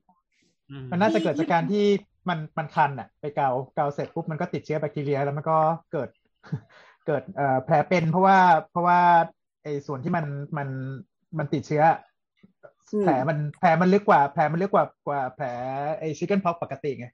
[0.72, 1.86] อืมมันน่าจะเกิดจากการที่
[2.30, 5.58] มันมันคันอะ ไปเกาเกาเสร็จปุ๊บมันก็ติดเชื้อแบคทีเรีย แล้วมันก็
[5.92, 6.10] เกิด
[7.08, 8.40] เกิดเอ่อแผลเป็นเพราะว่า
[8.72, 9.00] เพราะว่า
[9.64, 10.26] ไอ้ส่วนที่มัน
[10.58, 10.70] มัน
[11.38, 11.84] มันติดเชื้อ
[12.94, 15.46] อมแผลมันแผลมันลึกกว่า แผลมันลึกกว่ากว่าแผล
[16.00, 17.08] ไอ้ชิคเก้นพ็อกปกติไง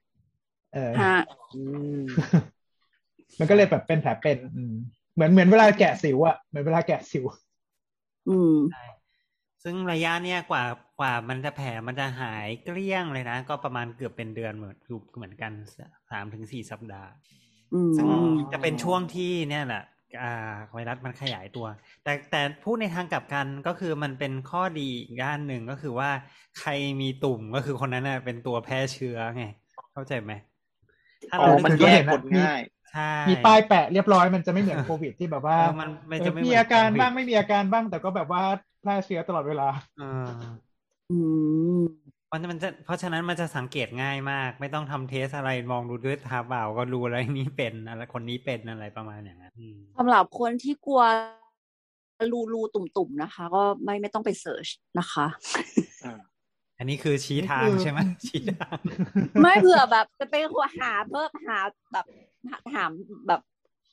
[0.74, 1.18] เออฮะ
[1.56, 1.62] อื
[1.98, 2.00] ม
[3.38, 4.74] มันก็เลยแบบเป็นแผลเป็นอืม
[5.14, 7.24] เหมือนเหมือนเวลาแกะสิวอะเหมือนเวลาแกะสิว
[8.28, 8.84] อืมใช่
[9.64, 10.64] ซึ่งระยะเนี้ยกว่า
[11.00, 14.76] กว่ามันจะแผลมันจะหายเกลี้ยงเลยนะ ก็ประมาณเกือบเป็นเดือนเหมือน
[15.16, 15.52] เหมือนกัน
[16.10, 17.10] สามถึงสี่สัปดาห์
[17.74, 18.08] อืมซึ่ง
[18.52, 19.84] จะเป็นช่วงที่เนี่ยแหละ
[20.22, 21.66] อ่าไวรัสมันขยายตัว
[22.04, 26.10] แต่แต่พูดในทางกลับกันก็คือมันเป็นข้อดีอีกด้านหนึ่งก็คือว่า
[26.60, 29.44] ใครมีตุ่มก็คือคนนั้นน่ะเป็นตัวแพร่เชื้อไง
[29.92, 30.32] เข้าใจไหม
[31.28, 32.60] ถ้าอ๋อเรามันคือแยก็เห็กนคอะนง่าย
[32.92, 38.42] ใช่มีป้ายแปะเรียบร้อยมันจะไม่เหมือนโควิดที่แบบว่าเออมันมันจะไม่เออเหมีมือนอาการโควิดบ้างไม่มีอาการบ้าง แต่ก็แบบว่า
[38.80, 40.30] แพร่เชื้อตลอดเวลาเออ
[41.10, 41.14] อื
[41.80, 41.82] ม
[42.32, 51.02] มันมันจะเพราะฉะนั้นมันจะสังเกตง่ายมาก ไม่ต้องทำ test อะไรมองดูด้วยตาเปล่าก็รู้อะไรนี้เป็นอะไรคนนี้เป็นอะไรประมาณอย่างนั้นอืมสำหรับคนที่กลัว
[52.32, 55.26] รูรูตุ่มๆนะคะ ก็ไม่ไม่ต้องไป search นะคะ
[56.80, 58.78] อันนี้คือชี้ทางนี่คือใช่ไหมชี้ทาง
[59.42, 60.34] ไม่เผื่อแบบจะไป
[60.80, 61.58] หาเพิ่มหา
[61.92, 62.06] แบบ
[62.50, 62.90] หาถาม
[63.28, 63.40] แบบ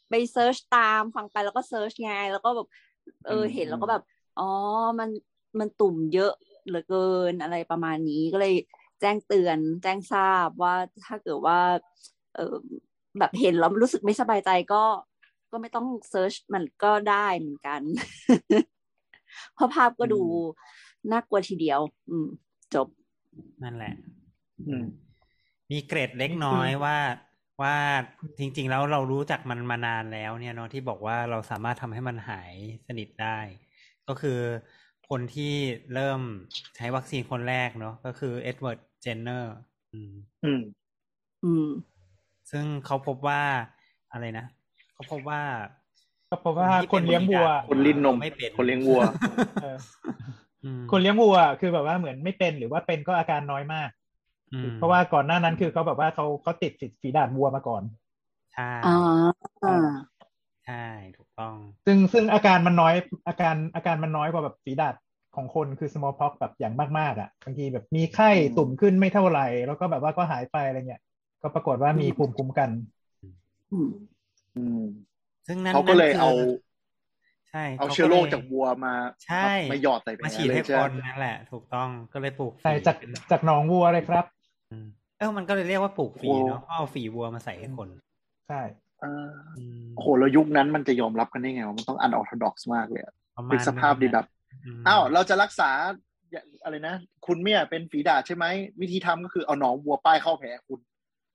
[0.10, 2.68] ไป search ตามฟังไปแล้วก็ search ไงแล้วก็แบบ
[3.28, 4.04] เอออืมเห็นแล้วก็แบบ
[4.40, 4.50] อ๋อ
[5.00, 5.10] มัน
[5.60, 6.32] มันตุ่มเยอะ
[6.68, 8.54] เหลือเกินอะไรประมาณนี้ก็เลย
[9.02, 11.60] แจ้งเตือน แจ้งทราบว่าถ้าเกิดว่า
[12.36, 12.56] เออ
[13.20, 14.84] แบบเห็นแล้วรู้สึกไม่สบายใจก็
[15.52, 17.82] ก็ไม่ต้องเซิร์ชมันก็ได้เหมือนกัน
[19.56, 20.22] เพราะภาพก็ดู
[21.12, 22.28] น่ากลัวทีเดียว อืม
[22.76, 22.88] จบ
[23.64, 23.94] นั่นแหละ
[24.68, 24.86] อืม
[25.72, 26.98] มีเกรดเล็กน้อยว่า
[27.62, 27.76] ว่า
[28.40, 32.54] จริง ๆ แล้วเรารู้จักมันมานานแล้วเนี่ยเนาะที่บอกว่าเราสามารถทำให้มันหาย
[32.88, 33.40] สนิทได้
[34.08, 34.40] ก็คือ
[35.10, 35.54] คนที่
[35.94, 36.22] เริ่ม
[36.76, 39.54] ใช้วัคซีนคนแรกเนาะก็คือเอ็ดเวิร์ดเจนเนอร์
[39.94, 40.14] อืม
[40.46, 40.62] อืม
[41.46, 41.68] อืม
[42.52, 43.42] ซึ่งเขาพบว่า
[44.12, 44.46] อะไรนะ
[44.94, 45.42] เขาพบว่า
[46.30, 49.02] ก็เพราะว่าคนเลี้ยงวัว คนรีดนมไม่เป็นคนเลี้ยงวัว
[49.64, 50.47] เอออืม
[50.92, 53.90] คนเลี้ยงวัวคือแบบว่าเหมือนไม่เป็นหรือว่าเป็นก็อาการน้อยมาก
[54.52, 57.84] อืมเพราะว่าก่อนหน้านั้นคือเขาแบบว่าเขาเขาติดฝีดาดวัวมาก่อน
[58.54, 58.90] ใช่อ่า
[59.64, 59.70] อ่า
[60.66, 60.84] ใช่
[61.18, 62.94] ถูกต้อง ซึ่งซึ่งอาการมันน้อย
[63.28, 64.96] อาการอาการมันน้อยกว่าแบบฝีดาด
[65.36, 71.02] ของคนคือ smallpox แบบอย่างมากๆ อะบางทีแบบมีไข้อืมตุ่มขึ้นไม่เท่าไหร่ แล้วก็แบบว่าก็หายไปอะไรเงี้ย
[71.42, 72.70] ก็ปรากฏว่ามีภูมิคุ้มกัน
[73.72, 73.90] อืม
[74.56, 74.80] อืม
[75.48, 76.30] ซึ่งนั้นเขาก็เลยนั่นคืเอา
[77.52, 78.94] ใช่เอาขเชื้อโรคลยจากวัวมา
[79.28, 84.26] ใช่มาหยอดใส่แผลมาฉีดเลให้ยใช่คไหมนนั่นแหละ ถูกต้องก็เลยปลูกใช่ฝีจากเป็นจากหนองวัวเลยครับ
[84.72, 87.88] อืมเออมันก็เลยเรียกว่าปลูกฝีโอ้เนาะเพราะเอาฝีวัวมาใส่ให้คน
[88.48, 88.62] ใช่
[89.02, 94.26] เอออืมโอ้โหแล้วยุคนั้นมันจะยอมรับกันได้ไงวะมันต้องอันออร์โธดอกซ์มากเลยอะประมาณเป็นสภาพดีแบบ
[94.80, 95.70] มอ้าวเราจะรักษา
[96.64, 96.96] อะไรนะ
[97.28, 98.46] คุณเมียเป็นฝีดาษใช่ไหม
[98.82, 100.80] วิธีทำก็คือเอาหนองวัวป้ายเข้าแผลคุณ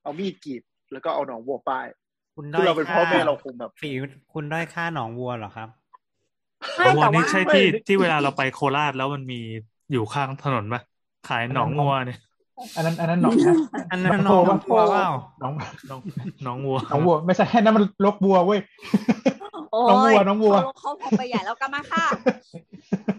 [0.03, 1.85] เอามีดกรีดแล้วก็เอาหนองวัวป้าย
[2.35, 3.91] คุณคือเราเป็นพ่อแม่เราคงแบบฝี
[4.33, 5.69] คุณด้อยค่าหนองวัวเหรอครับ
[6.75, 9.39] ใช่วัวแต่นี่ว่าใช่ที่ที่เวลาเราไปโคราชแล้วมันมี
[9.91, 10.81] อยู่ข้างถนนปะ
[11.27, 12.19] ขายหนองงัวเนี่ย
[12.75, 13.55] อันนั้นอันนั้นหนองนะ
[13.91, 15.53] อันนั้นหนองวัวเปล่าหนอง
[15.87, 15.99] หนอง
[16.43, 18.59] หนองวัวหนองวัว ไม่ใช่นั่นมันลกบัวเว้ย
[19.71, 22.05] โอ้น้องวัยวน้องวัวเขาเขาพอไปใหญ่แล้วก็มาค่ะ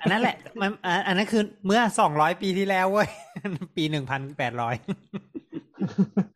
[0.01, 3.09] อันนั้นแหละมันอ่าอันนั้นคือเมื่อสองร้อยปีที่แล้วเว้ย
[3.77, 4.75] ปีหนึ่งพันแปดร้อย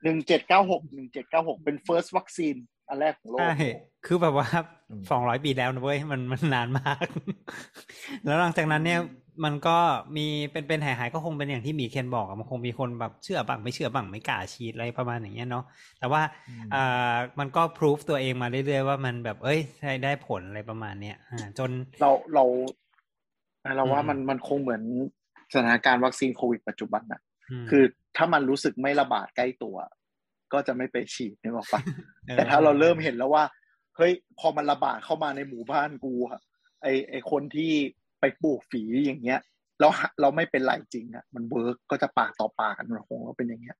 [0.04, 2.56] หนึ่งเจ็ดเก้าหกหนึ่งเจ็ดเก้าหกเป็น first วัคซีน
[2.88, 3.52] อันแรกของโลกใช่
[4.06, 4.48] คือแบบว่า
[4.90, 7.06] อืมสองร้อยปีแล้วนะเว้ยมันมันนานมาก
[8.24, 9.00] แล้วหลังจากนั้นเนี่ย
[9.44, 9.78] มันก็
[10.16, 15.64] มีเป็นเป็นหายหายๆก็คงเป็นอย่างที่หมีเคนบอกอะมันคงมีคนแบบเชื่อบ้างไม่เชื่อบ้างไม่กล้าฉีดอะไรประมาณอย่างเงี้ยเนาะ
[15.98, 21.70] แต่ว่าอืมอ่ามันก็พิสูจตัวเองมาเรื่อยๆว่ามันแบบเอ้ยใช้ได้ผลอะไรประมาณเนี้ยอ่าจน
[22.00, 22.44] เราเรา
[23.76, 24.82] เราว่าอืมมันมันคงเหมือน
[25.54, 27.20] สถานการณ์วัคซีนโควิดปัจจุบันนะ
[27.64, 27.84] มคือ
[28.16, 29.76] ถ้ามันรู้สึกไม่ระบาดใกล้ตัว
[30.52, 31.80] ก็จะไม่ไปฉีดนึกออกปะ
[32.28, 33.44] ออแต่ถ้าเราเริ่มเห็นแล้วว่า
[33.96, 36.40] เฮ้ยพอมันระบาดเข้ามาในหมู่บ้านกูอะ
[36.82, 37.70] ไอไอคนที่
[38.20, 39.40] ไปปลูกฝีอย่างเงี้ย
[39.80, 43.76] แล้วหาเราไม่เป็นไรจริงอะมัน work ก็จะปากต่อปากกันมันคงก็เป็นอย่างเงี้ย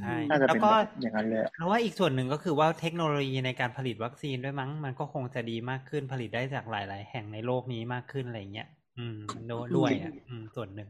[0.00, 10.88] ใช่น่าจะแล้วเป็นก็แบบอย่างนั้นเลยอะแล้วว่าอีกส่วนหนึ่งก็คือว่าเทคโนโลยีในการผลิตวัคซีนด้วยมั้ง มันก็คงจะดีมากขึ้นผลิตได้จากหลาย ๆ แห่งในโลกนี้มากขึ้นอะไรเงี้ย อืมโดด้วยอะอืมส่วนหนึ่ง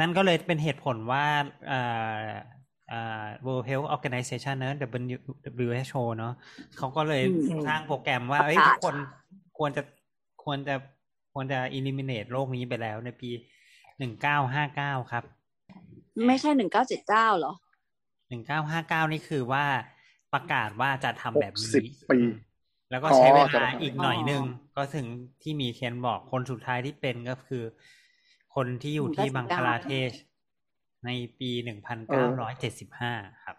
[0.00, 1.24] นั่นก็เลยเป็นเหตุผลว่า
[1.70, 2.59] อ่าอ่า
[3.46, 4.74] World Health Organization เนอะ
[5.68, 6.34] WHO เนอะ
[6.76, 8.94] เขาก็เลยอืมสร้างโปรแกรมว่าเอ้ยประทุกาศกคน
[9.58, 9.82] ควรจะ
[10.44, 10.74] ควรจะ
[11.32, 13.30] ควรจะ eliminate โรคนี้ไปแล้วในปี
[13.98, 15.24] หนึ่งเก้าห้าเก้าครับ
[16.26, 17.52] ไม่ใช่หนึ่งเก้าเจ็ดเก้าเหรอ
[18.28, 19.64] หนึ่งเก้าห้าเก้านี่คือว่า
[20.32, 22.30] ประกาศว่าจะทำแบบนี้60ปีอืม
[22.90, 24.42] แล้วก็ใช้เวอ๋อจะลาทำอีกหน่อยอ๋อหนึ่ง
[24.76, 25.06] ก็ถึง
[25.42, 27.62] ที่มีเคนบอกคนสุดท้ายที่เป็นก็คือ
[28.54, 30.10] คนที่อยู่ที่199บังคลาเทศ
[31.04, 33.12] ในปีหนึ่งพันเก้าร้อยเจ็ดสิบห้า
[33.44, 33.56] ครับ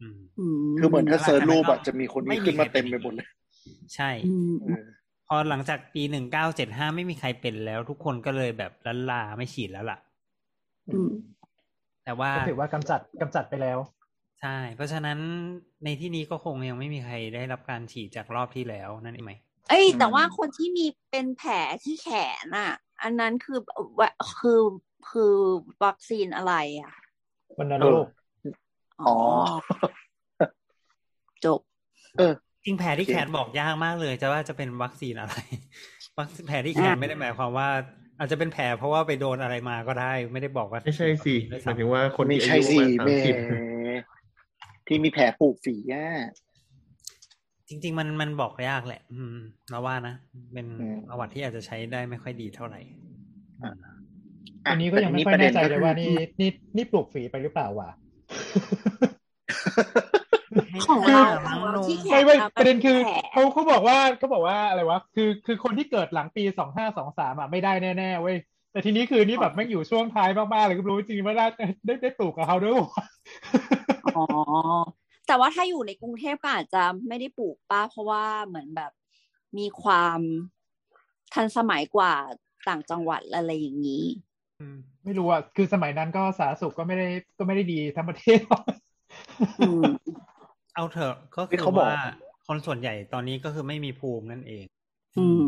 [0.00, 3.28] อืมอืมคือเหมือนถ้าเซิร์ชรูปอะก็จะมีคนไม่นี้มีขึ้นมาใครเป็นเต็มไปหมดเลย
[3.94, 4.84] ใช่อืมเออ
[5.28, 9.98] พอหลังจากปีหนึ่งเก้าเจ็ดห้าไม่มีใครเป็นแล้ว ทุกคนก็เลยแบบลันลาไม่ฉีดแล้วล่ะ
[10.94, 11.10] อืม
[12.04, 13.78] แต่ว่าก็ถือว่ากำจัดกำจัดไปแล้ว
[14.40, 15.18] ใช่ เพราะฉะนั้น
[15.84, 19.34] ในที่นี้ก็คงยังไม่มีใครได้รับการฉีดจากรอบที่แล้วนั่นเองไหม
[19.68, 21.52] เอ้ยอืมแต่ว่าคนที่มีเป็นแผล
[21.84, 22.08] ที่แข
[22.44, 23.58] นอะ อันนั้นคือ
[23.98, 24.08] วะ
[24.40, 24.60] คือ
[25.10, 25.34] คือ
[25.84, 26.94] วัคซีนอะไรอะ
[27.58, 28.06] วันนั้นโลก
[29.06, 29.16] อ๋อ
[31.44, 31.60] จบ
[32.18, 32.32] เออ
[32.64, 35.34] จริงแผลที่แขนบอกยากมากเลยจะว่าจะเป็นวัคซีนอะไร
[36.18, 37.68] วัคซีนแผลที่แขนอะไม่ได้หมายความว่า
[38.18, 43.34] อาจจะเป็นแผลเพราะว่าไปโดนอะไรมาก็ได้ ไม่ได้บอกว่าไม่ใช่สิด้วยหมายซ้ำถึงว่าคนไม่ที่อาใช่ยุสิประมาณแม่สามสิบ
[44.86, 46.06] ที่มีแผลปลูกฝีอะ
[47.68, 49.36] จริง ๆ มันมันบอกยากแหละ อืม
[49.70, 50.14] เราว่านะ
[50.52, 52.80] เป็นอืมประวัติที่อาจจะใช้ได้ไม่ค่อยดีเท่าไหร่
[54.64, 57.90] อะอันนี้ก็ยังไม่ค่อยแน่ใจเลยว่านี่นี่นี่ปลูกฝีไปหรือเปล่าวะ
[60.86, 68.36] ของไม่เราน่ของมั้งเราลุงที่แขไม่ไม่อาประเด็นคือแผลเขาเขาบอกว่าเขาบอกว่าอะไรวะคือคือคนที่เกิดหลังปีสองห้าสองสามอะไม่ได้แน่ๆเว้ย
[68.72, 71.46] แต่ทีนี้คือนี่แบบไม่งอยู่ช่วงท้ายมากๆเลยก็ไม่รู้จริงๆว่าได้
[71.86, 73.04] ได้ได้ปลูกกับเขาด้วยวะ
[74.16, 74.24] อ๋อ
[75.26, 78.92] แต่ว่าถ้าอยู่ในกรุงเทพก็อาจจะไม่ได้ปลูกป้าเพราะว่าเหมือนแบบ
[79.58, 80.20] มีความ
[81.34, 82.14] ทันสมัยกว่า
[82.68, 84.33] ต่างจังหวัดอะไรอย่างนี้อืม
[85.04, 87.06] ไม่รู้อะ คือสมัยนั้นก็สาธารณสุขก็ไม่ได้
[87.38, 88.38] ก็ไม่ได้ดีทั้งประเทศ
[89.60, 89.84] อืม
[90.74, 92.02] เอาเถอะก็ที่คือเขาบอกว่า
[92.46, 94.64] คนส่วนใหญ่ตอนนี้ก็คือไม่มีภูมินั่นเอง
[95.16, 95.40] อืม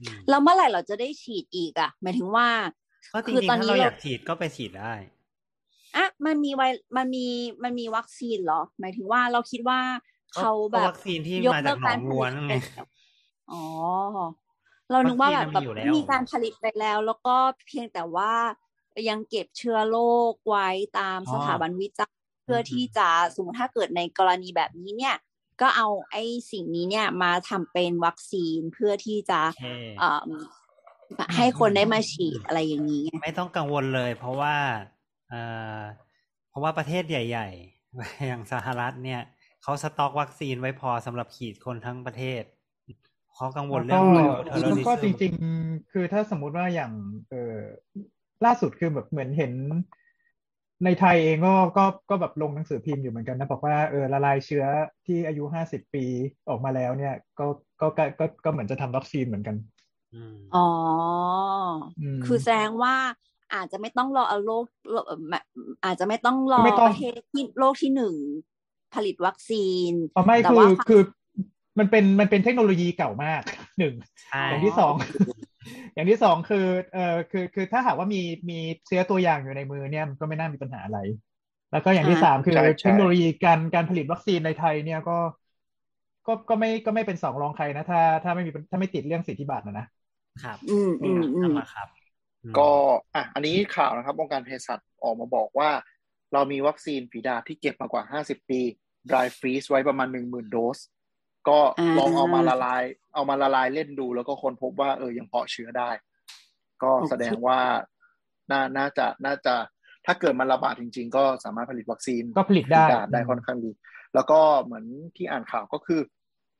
[0.00, 2.48] อืมแล้วเมื่อไหร่เราจะได้ฉีดอีกอะ หมายถึงว่า
[3.14, 4.94] ก็จคือริงตอนๆถ้านี้เราเราอยากฉีดก็ไปฉีดได้
[5.96, 6.62] อะมันมีไว
[6.96, 7.26] มันมี
[7.62, 9.80] มันมีวัคซีนเหรอ หมายถึงว่าเราคิดว่า
[10.36, 12.76] เขาแบก็บวัคซีนที่ยกมาเลิจากกหนกาอรงผวัวลิตนั่นไงไป
[13.50, 13.62] อ๋อ
[14.90, 18.32] เรานึกว่าแบบวัคซีนมันมีแบบอยู่แล้วมีการผลิตไปแล้ว แล้วก็เพียงแต่ว่า
[19.08, 19.98] ยังเก็บเชื้อโร
[20.32, 20.68] คไว้
[20.98, 22.12] ตามสถาบันวิจัย
[22.44, 25.16] เพื่อที่จะสมมติถ้าเกิดในกรณีแบบนี้เนี่ย
[25.60, 26.22] ก็เอาไอ้
[26.52, 29.66] สิ่งนี้เนี่ยมาทำเป็นวัคซีนเพื่อที่จะโอเค
[29.98, 30.30] เอ่อ
[31.36, 34.56] ให้คนได้มาฉีดอะไรอย่างนี้ไงไม่ต้องกังวลเลย เพราะว่า
[35.28, 35.42] เอ่
[35.78, 35.80] อ
[36.50, 37.48] เพราะว่าประเทศใหญ่
[37.88, 39.20] ๆ อย่างสหรัฐเนี่ย
[39.62, 46.92] เขาสต็อกวัคซีนไว้พอสำหรับฉีดคนทั้งประเทศเขากังวลแล้เรื่วองก็เทอร์แล้วริก็ซึจมริง ๆ คือถ้าสมมุติว่าอย่าง
[47.30, 47.56] เออ
[48.44, 49.52] ล่าสุดคือแบบเหมือนเห็น
[50.84, 54.64] ในไทยเองก็ก็ก็แบบลงหนังสือพิมพ์อยู่เหมือนกันนะบอกว่าเออละลายเชื้อ
[55.06, 56.04] ที่อายุห้าสิบปี
[56.48, 57.46] ออกมาแล้วเนี่ย ก็
[57.80, 59.56] ก็ก็ก็ก็เหมือนจะทำวัคซีนเหมือนกัน
[60.14, 60.68] อืมอ๋อ
[62.00, 62.94] อืมคือแสดงว่า
[63.54, 65.44] อาจจะไม่ต้องรอเอาโลกโลกเอ่อแบบ
[65.84, 68.14] อาจจะไม่ต้องรอไม่ต้องประเทศที่โลกที่หนึ่ง
[68.94, 71.02] ผลิตวัคซีนอ๋อไม่แต่คือว่าคือ
[71.78, 73.42] มันเป็นมันเป็นเทคโนโลยีเก่ามาก
[73.78, 73.94] หนึ่ง
[74.30, 74.94] ใช่อย่างที่สอง
[75.94, 80.98] อย่างที่สองคือเอ่อคือคือถ้าหากว่ามีมีเชื้อตัวอย่างอยู่ในมือเนี่ยมันก็ไม่น่ามีปัญหาอะไร
[81.72, 85.18] แล้วก็อย่างที่อ่าสามคือใช่ใช่เทคโนโลยีการการผลิตวัคซีนในไทยเนี่ยก็
[86.26, 89.86] ก็ก็ไม่ก็ไม่เป็นสองรองใครนะ ถ้าถ้าไม่มีถ้าไม่ติดเรื่องสิทธิบัตรนะนะ
[90.44, 91.88] ครับ อืมอืมอืเข้ามมาครับ
[92.44, 92.70] อืมก็
[93.14, 95.70] อะอันนี้ข่าวนะครับองค์การเภสัชออกมาบอกว่า
[96.32, 98.60] เรามีวัคซีนฝีดาษที่เก็บมากว่า50ปี
[99.10, 100.78] dry freeze ไว้ประมาณ10,000โดส
[101.48, 102.82] ก็อ่าลองเอามาละลาย
[103.14, 105.90] เอามาละลายเล่นดู แล้วก็ค้นพบว่าเออยังเพาะเชื้อได้
[106.82, 107.58] ก็แสดงว่า
[108.50, 109.54] น่าน่าจะน่าจะ
[110.06, 113.70] ถ้าเกิดมันระบาดจริง ๆ ก็สามารถผลิตวัคซีนก็ผลิตได้ฝีดาษได้ค่อนข้างดี
[114.14, 114.84] แล้วก็เหมือน
[115.16, 116.00] ที่อ่านข่าวก็คือ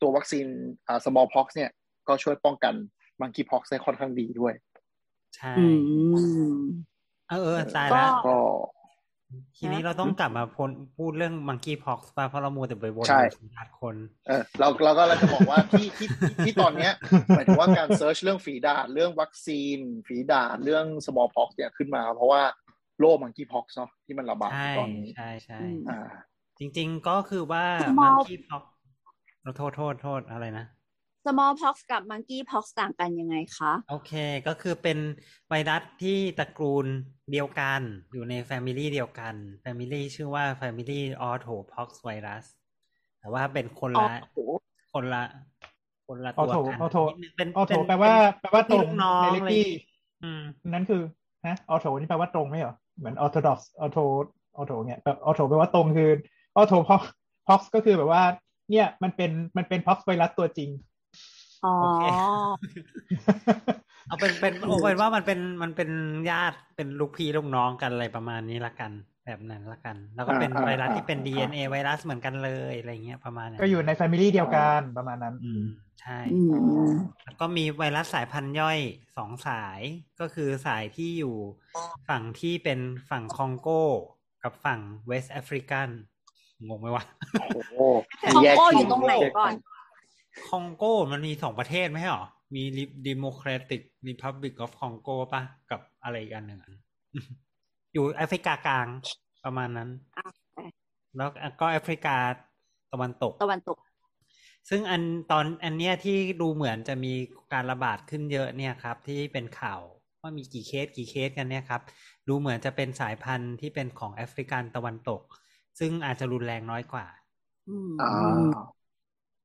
[0.01, 0.47] ตัววัคซีน
[0.89, 1.71] อ่า smallpox เนี่ย
[2.09, 2.75] ก็ช่วยป้องกัน
[3.21, 4.55] monkeypox ได้ค่อนข้างดีด้วย
[5.37, 5.65] ใช่อื
[6.57, 6.61] ม
[7.29, 8.37] เออเออตายก็แล้วก็
[9.59, 13.97] ทีนี้เราต้องกลับมาพนพูดเรื่องมังกี้พ็อกซ์ป่ะเพราะเรามัวแต่ไปวนใช่สัมภาษณ์คน
[14.27, 16.09] เออเราเราก็เราจะบอกว่าที่ที่
[16.47, 16.93] ที่ตอนเนี้ย
[17.29, 22.43] หมายถึงว่าการ search เรื่องฝีดาษเรื่องวัคซีน ฝีดาษเรื่อง smallpox เนี่ยขึ้นมา เพราะว่า
[23.01, 26.01] โรค monkeypox เนาะที่มันระบาดใช่ตอนนี้ใช่ใช่อืมอ่า
[26.59, 28.63] จริง ๆ ก็คือว่า Small มังกี้พ็อก
[29.43, 30.65] เราโทษโทษโทษอะไรนะ
[31.27, 34.13] smallpox กับ monkeypox ต่างกันยังไงคะ โอเค
[34.47, 34.99] ก็คือเป็น
[35.49, 36.87] ไวรัสที่ตระกูล
[37.33, 37.81] เดียวกัน
[38.13, 42.45] อยู่ใน family เดียวกัน family ชื่อว่า Family Orthopox Virus
[43.21, 44.39] แต่ว่าเป็นคนอ๋อละโห
[44.93, 45.25] คนละ
[46.07, 49.69] คนละออตัวโถกันออโถนิดนึงเป็นออโถเป็นแปลว่าเป็นแปลว่าตรงลูกน้องในอะเลไรกี้
[50.23, 51.03] อืมนั่นคือ
[51.47, 53.99] ฮะออโถนี่แปลว่าตรงไหมเหรอ เหมือนออโธดอกซ์ออโถ
[54.57, 56.11] ออโถเนี่ยออโถแปลว่าตรงคือ
[56.57, 57.03] ออโถพ็อก
[57.49, 58.23] พ็อกก็คือแบบว่า
[58.71, 60.71] เนี่ยมันเป็นมันเป็นพ็อกไวรัสตัวจริง
[61.65, 62.05] อ๋อโอเค
[64.09, 65.91] เอาเป็นเป็นโอาเป็นว่ามันเป็นมันเป็น
[66.31, 68.93] ญาติเป็นลูกพี่ลูกน้องกันอะไรประมาณนี้ละกัน
[69.27, 75.63] แบบนั้นละกัน แล้วก็เป็นอ่าไวรัสอ่าที่เป็นอ่า DNA ไวรัสเหมือนกันเลยอะไรเงี้ยประมาณก็อยู่ใน family เดียวกันประมาณนั้น อืม
[76.01, 76.41] ใช่อื
[76.85, 76.89] ม
[77.25, 78.79] แล้วก็มีไวรัสสายพันธุ์ย่อย
[79.17, 79.81] สองสาย
[80.21, 81.37] ก็คือสายที่อยู่
[82.09, 83.69] ฝั่งที่เป็นฝั่งคองโก
[84.43, 85.89] กับฝั่ง West African
[86.69, 87.05] งงไหมวะ
[87.55, 87.75] โอ้โห
[88.35, 89.53] คองแยกโกทีอยู่ตรงไหนก่อน
[90.45, 92.63] คองโกมันมีสองประเทศไหมใช่หรอ มี
[93.07, 96.71] Democratic Republic of Congo ป่ะ กับอะไรอีกอันหนึ่งอะ
[97.93, 98.87] อยู่แอฟริกากลาง
[99.45, 100.23] ประมาณนั้นอะ
[101.17, 102.17] แล้วก็แอฟริกา
[102.93, 103.79] ตะวันตก ตะวันตก
[104.69, 107.13] ซึ่งอันตอนอันเนี้ยที่ดูเหมือนจะมี
[107.53, 109.81] การระบาดขึ้นเยอะเนี่ยครับ ที่เป็นข่าว
[110.23, 111.83] ว่ามีกี่เคสกี่เคสกันเนี่ยครับ
[112.29, 115.21] ดูเหมือนจะเป็นสายพันธุ์ที่เป็นของแอฟริกันตะวันตก
[115.79, 117.07] ซึ่งอาจจะรุนแรงน้อยกว่า
[117.69, 118.07] อืมอ่า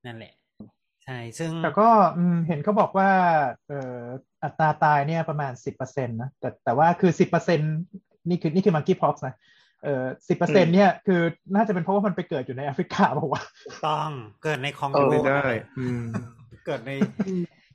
[0.06, 3.10] นั่นแหละใช่ซึ่งแต่ก็อืมเห็นเขาบอกว่า
[3.68, 4.02] เอ่อ
[4.44, 7.60] อัตราตายเนี่ยประมาณสิบเปอร์เซ็นต์นะแต่แต่ว่าคือสิบเปอร์เซ็น
[8.28, 9.36] นี่คือนี่คือมังกี้พ็อกซ์นะ
[9.84, 11.22] เอ่อสิบเปอร์เซ็นเนี่ยคือ
[11.56, 14.12] น่าจะเป็นเพราะว่ามันไปเกิดอยู่ในแอฟริกาบอกว่าวะต้อง
[14.44, 15.44] เกิดในคองเอโกอได้
[15.80, 16.06] อืม
[16.66, 16.92] เกิดใน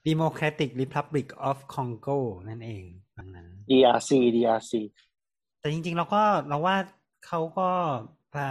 [0.09, 2.19] Democratic Republic of Congo
[2.49, 2.85] นั่นเอง
[3.19, 4.73] ดังนั้น DRC DRC
[5.61, 6.77] แต่จริงๆ เราก็เราว่า
[7.27, 7.69] เขาก็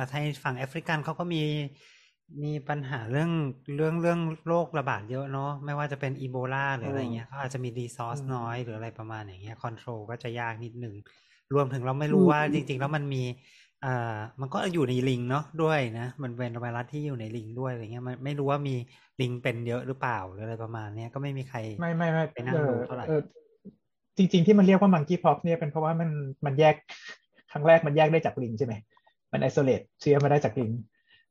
[0.09, 1.43] ไทยฝั่งแอฟริกันเขาก็มี
[2.43, 3.31] มีปัญหาเรื่อง
[3.75, 10.95] เรื่องเรื่องโรคระบาดเยอะเนาะไม่ว่าจะเป็นอีโบลาหรืออะไรเงี้ยเขาอาจจะมี resource น้อยหรืออะไรประมาณอย่างเงี้ย control ก็จะยากนิดนึง
[11.53, 13.23] รวมถึงเราไม่รู้ว่าจริง ๆ แล้วมันมี
[13.85, 18.75] อ่ามันก็อยู่ในลิงเนาะด้วยนะมันเป็นไวรัสที่อยู่ในลิงด้วยอะไรเงี้ยมันไม่รู้ว่ามี
[19.21, 23.21] ลิงเป็นเยอะหรือเปล่าหรืออะไรประมาณเนี้ยก็ไม่มีใครไม่ไม่ไม่ไปนั่งเออดูเท่าไหร่เออ
[24.17, 26.09] จริง ๆที่มันเรียกว่า monkeypox เนี่ยเป็นเพราะว่ามัน
[26.45, 26.75] มันแยก
[27.51, 28.73] ครั้งแรกมันแยกได้จากลิงใช่ไหม
[29.31, 30.71] มันไอโซเลตเชื้อมาได้จากลิง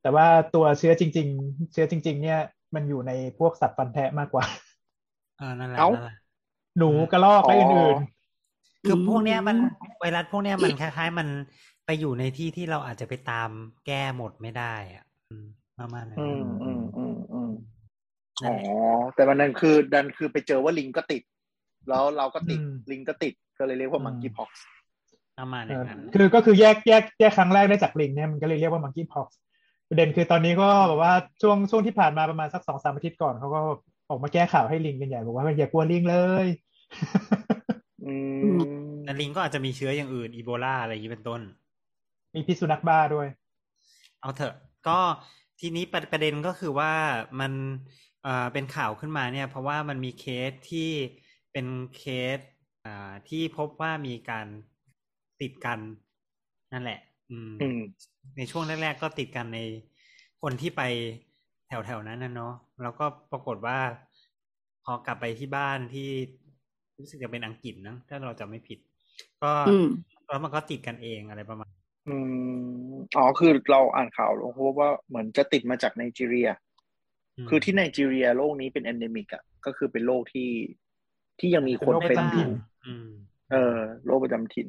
[0.05, 2.41] แต่ว่าตัวเชื้อจริง ๆ เชื้อจริง ๆ เนี่ย
[2.75, 4.45] มันอยู่ในพวกสัตว์ฟันแทะมากกว่า
[5.37, 6.15] เออนั่นแหละเอ้านั่นแหละ
[6.79, 7.99] หนูกระรอกและอ๋ออื่น
[8.87, 9.57] คือพวกเนี้ยมัน
[9.99, 11.29] ไวรัสพวกเนี้ยมันคล้ายๆ มัน
[11.87, 13.51] ไปอยู่ในที่ที่เราอาจจะไปตาม
[13.87, 15.47] แก้หมดไม่ได้อะอืม
[15.79, 17.51] ประมาณนั้นอืมอืมอืมอืม
[18.43, 18.67] นั่อ๋นอแหละ
[19.15, 21.23] แต่วันนั้นคือดันคือไปเจอว่าลิงก็ติด
[21.89, 24.51] แล้วเราก็ติดอืมลิงก็ติดก็เลยเรียกว่าอืม monkeypox
[25.39, 29.29] ประมาณๆอเอย่างอนั้นคือก็คือแยกแยกแยกครั้งแรกได้จากลิงเนี่ยมันก็เลยเรียกว่ามังกี้พ็อก
[29.89, 33.61] ประเด็นคือตอนนี้ก็แบบว่าช่วงช่วงที่ผ่านมาประมาณสักสองสามอาทิตย์ก่อนเขาก็
[34.09, 36.47] ออกมาแก้ข่าวให้ลิงกันใหญ่บอกว่าอย่ากลัวลิงเลย
[38.07, 38.15] อื
[38.57, 38.59] ม
[39.03, 41.41] แต่ลิงก็อาจจะมีเชื้ออย่างอื่นอีโบลาอะไรอย่างนี้เป็นต้น
[42.35, 43.29] มีพิษสุนัขบ้าด้วย
[44.21, 44.55] เอาเถอะ
[44.89, 44.99] ก็
[45.61, 46.93] ทีนี้ประประเด็นก็คือว่า
[47.41, 47.53] มัน
[48.23, 50.91] เอ่อเป็นข่าวขึ้นมาเนี่ย เพราะว่ามันมีเคสที่
[51.53, 51.67] เป็น
[51.97, 52.03] เค
[52.37, 52.39] ส
[52.85, 54.47] อ่าที่พบว่ามีการ
[55.41, 55.79] ติดกัน
[56.73, 57.81] นั่นแหละ อืมอืม
[58.37, 59.61] ในช่วงแรก ๆ ก็ติดกันใน
[60.43, 60.83] คนที่ไป
[61.69, 63.79] แถวๆนั้นนะเนาะแล้วก็ปรากฏว่า
[64.85, 66.09] พอกลับไปที่บ้านที่
[66.99, 68.79] รู้สึกจะเป็นอังกฤษนะถ้าเราจำไม่ผิด
[69.43, 69.87] ก็ก็อืม
[70.29, 71.71] แล้วมันก็ติดกันเองอะไรประมาณ
[72.09, 72.17] อื
[72.87, 80.51] มอ๋อคือเราอ่านข่าวแล้วพบว่าเหมือนจะติดมาจากไนจีเรียคือที่ไนจีเรียโรคนี้เป็น e n น e มิกอะก็คือเป็นโรคที่
[81.41, 82.51] ที่ยังมีคนเป็นโรคเป็นประจำถิ่อยู่
[82.87, 83.09] อืม
[83.53, 84.69] เออโรคประจำถิ่น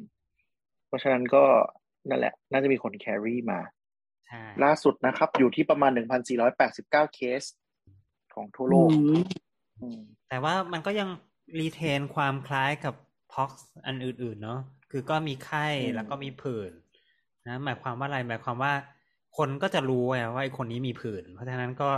[0.86, 1.44] เพราะฉะนั้นก็
[2.08, 3.60] นั่นแหละ น่าจะมีคน carry มา
[4.28, 5.90] ใช่ล่าสุดนะครับ อยู่ที่ประมาณ
[6.52, 7.42] 1,489 เคส
[8.34, 9.22] ของทั่วโลกอืม
[9.80, 11.08] อืมแต่ว่ามันก็ยัง
[11.60, 12.94] retain ความคล้ายกับ
[13.32, 16.70] พ็อกซ์อันอื่น ๆ เนาะคือก็มีไข้อืมแล้วก็มีผื่น
[17.46, 18.72] นะหมายความว่าอะไรหมายความว่า
[19.36, 21.90] คนก็จะรู้ไงว่าไอ้คนนี้มีผื่น เพราะฉะนั้นก็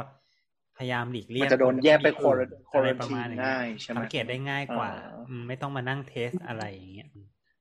[0.77, 7.09] พยายามหลีกเลี่มัยนงจะโดนแยกไปคควอที่รัมีนผื่นควออะไรรันประทีมาณอย่างเงี้ง่ายใช่ไหมสังเกตได้ง่ายกว่าอ่าอืมไม่ต้องมานั่งเทสอะไรอย่างเงี้ย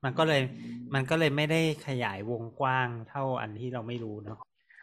[0.03, 0.41] มันก็เลย
[0.93, 4.39] มันก็เลยไม่ได้ขยายวงกว้างเท่าอันที่เราไม่รู้เนาะ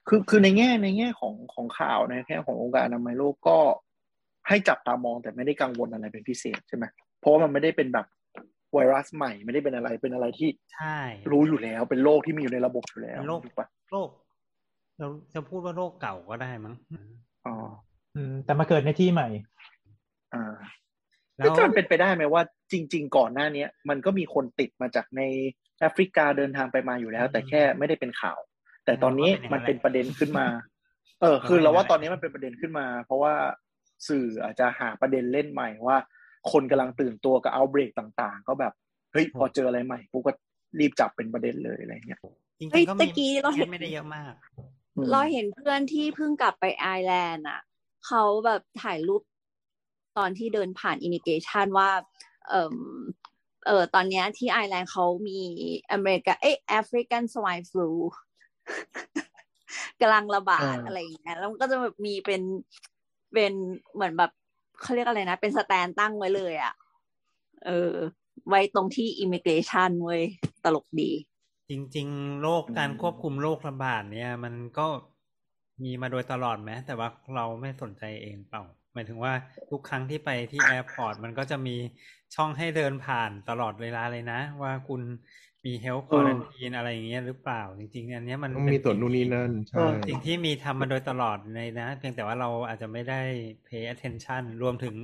[0.08, 3.58] คือคือในแง่ในแง่ของของข่าวในแง่ขององค์การอนามัยโลกก็
[4.48, 6.84] ให้จับตามองแต่ไม่ได้กังวลอะไรเป็นพิเศษใช่ไหม
[7.20, 8.06] เพราะว่ามันไม่ได้เป็นแบบ
[8.72, 10.98] ไวรัสใหม่ไม่ได้เป็นอะไรเป็นอะไรที่ใช่
[11.32, 14.08] รู้อยู่แล้วเป็นโรคที่มีอยู่ในระบบอยู่แล้วเป็นโรคถูกปะโรค
[14.98, 16.74] เราจะพูดว่าโรคเก่าก็ได้มั้ง
[17.46, 17.54] อ๋อ
[18.14, 19.28] อืมแต่มาเกิดในที่ใหม่
[20.34, 20.54] อ่า
[21.36, 22.42] แล้แล้ววมันเป็นไปได้ไหมว่า
[22.74, 25.22] จริง ๆ ก่อนหน้าเนี้ยมันก็มีคนติดมาจากใน
[25.80, 28.38] แอฟริกาเดินทางไปมาอยู่แล้ว แต่แค่ไม่ได้เป็นข่าว
[28.84, 30.46] แต่ตอนนี้มันเป็นประเด็นขึ้นมา
[31.20, 33.34] เออ คือเราว่าตอนนี้มันเป็นประเด็นขึ้นมา เพราะว่า
[34.08, 35.98] สื่ออาจจะหาประเด็นเล่นใหม่ว่า
[36.52, 38.72] คนกำลังตื่นตัวกับ outbreak ต่างๆ ก็แบบ
[39.12, 40.32] เฮ้ยพอเจออะไรใหม่ปุ๊บก็
[40.78, 42.20] รีบจับเป็นประเด็นเลยอะไรเงี้ย
[42.58, 44.32] จริงเฮ้ยๆก็ตะมีกี้เราเห็นไม่ได้เยอะมาก
[44.96, 47.60] อืมเราเห็นเพื่อนที่เพิ่งกลับไปไอร์แลนด์อะ
[48.06, 49.22] เขาแบบถ่ายรูป
[50.18, 51.90] ตอนที่เดินผ่าน immigration ว่า
[52.48, 52.78] เอ่อ
[53.66, 55.40] เออตอนเนี้ยที่ไอร์แลนด์เขามี
[55.92, 57.90] อเมริกาเอ้ African swine flu
[60.00, 62.42] กำลังระบาดอ่าอะไรอย่างเงี้ยแล้วมันก็จะแบบมีเป็น
[63.34, 63.52] เป็น
[63.94, 64.30] เหมือนแบบ
[64.80, 66.74] เขาเรียกอะไรนะ เป็น stand ตั้งไว้เลยอะ
[67.66, 67.94] เออ
[68.48, 70.22] ไว้ตรงที่ immigration เว้ย
[70.64, 71.10] ตลกดี
[71.70, 74.86] จริง ๆ โรคการควบคุมโรคระบาดเนี่ย มันก็
[75.84, 79.32] มีมาโดยตลอดไหมแต่ว่าเราไม่สนใจเองเปล่า หมายถึงว่า
[79.70, 81.76] ทุกครั้งที่ไปที่ airport มันก็จะมี
[82.34, 85.00] ช่องให้เดินผ่านตลอดเวลาเลยนะ ว่าคุณ
[85.64, 93.20] มีเฮลท์ควอรันทีนอะไรอย่างเงี้ยหรือเปล่า จริงๆอันเนี้ยมันต้องมีตรวจนู่นนี่นั่นเอใช่อสิ่งที่มีทำมาโดยตลอดในนะ เพียงแต่ว่าเราอาจจะไม่ได้
[93.68, 94.94] pay attention รวมถึง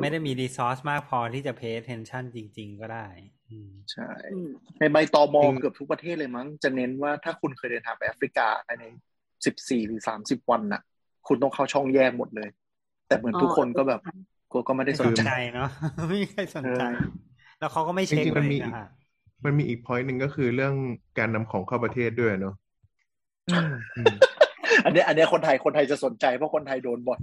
[0.00, 3.06] ไม่ได้มี resource มากพอที่จะ pay attention จริง ๆ ก็ได้
[3.50, 8.84] อืมใช่อืมในใบตอมอจริงเกือบทุกประเทศเลยมั้ง จะเน้นว่าถ้าคุณเคยเดินทางไปแอฟริกาภายใน
[9.44, 10.82] สิบสี่หรือสามสิบวันน่ะ
[11.28, 12.48] คุณต้องเข้าช่องแยกหมดเลย
[13.06, 14.00] แต่เหมือนทุกคนก็แบบ
[14.52, 15.68] ก็ก็ไม่ได้ไม่สสนนใจใจเนาะ
[16.08, 16.92] ไม่มีใครสนใจเออ
[17.58, 18.84] แล้วเขาก็ไม่เช็คจริงๆเลมันยมีนะคะ
[19.44, 20.74] มันมีอีกพอยต์หนึ่งก็คือเรื่อง
[21.18, 22.54] การนำของเข้าประเทศด้วยเนาะ
[23.48, 24.14] อืมอืม
[24.84, 27.20] อันเนี้ยอันเนี้ยคนไทยคนไทยจะสนใจเพราะคนไทยโดนบ่อย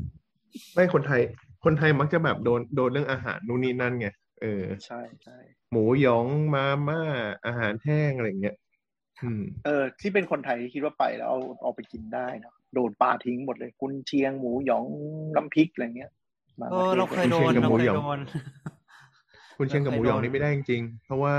[0.73, 1.21] ไม่คนไทย
[1.63, 4.07] คนไทยมักจะแบบโดนโดนเรื่องอาหารนู่นนี่นั่นไง
[4.41, 5.37] เออใช่ใช่
[5.71, 7.01] หมูหยองมาม่า
[7.45, 8.55] อาหารแห้งอะไรอย่างเงี้ย
[9.23, 14.85] อืมเออ ที่เป็นคนไทยที่คิดว่าไปแล้วเอาเอาไปกินได้เนาะโดนปลาทิ้งหมดเลย กุนเชียงหมูหยอง
[15.35, 16.22] น้ำพริกอะไรเงี้ยมา
[16.71, 18.19] เออเราเคยโดนเชียงกับเราหมูเคหยยองโดน
[19.57, 21.33] คุณเชียงกับหมูหยองนี่ไม่ได้จริงๆเพราะว่า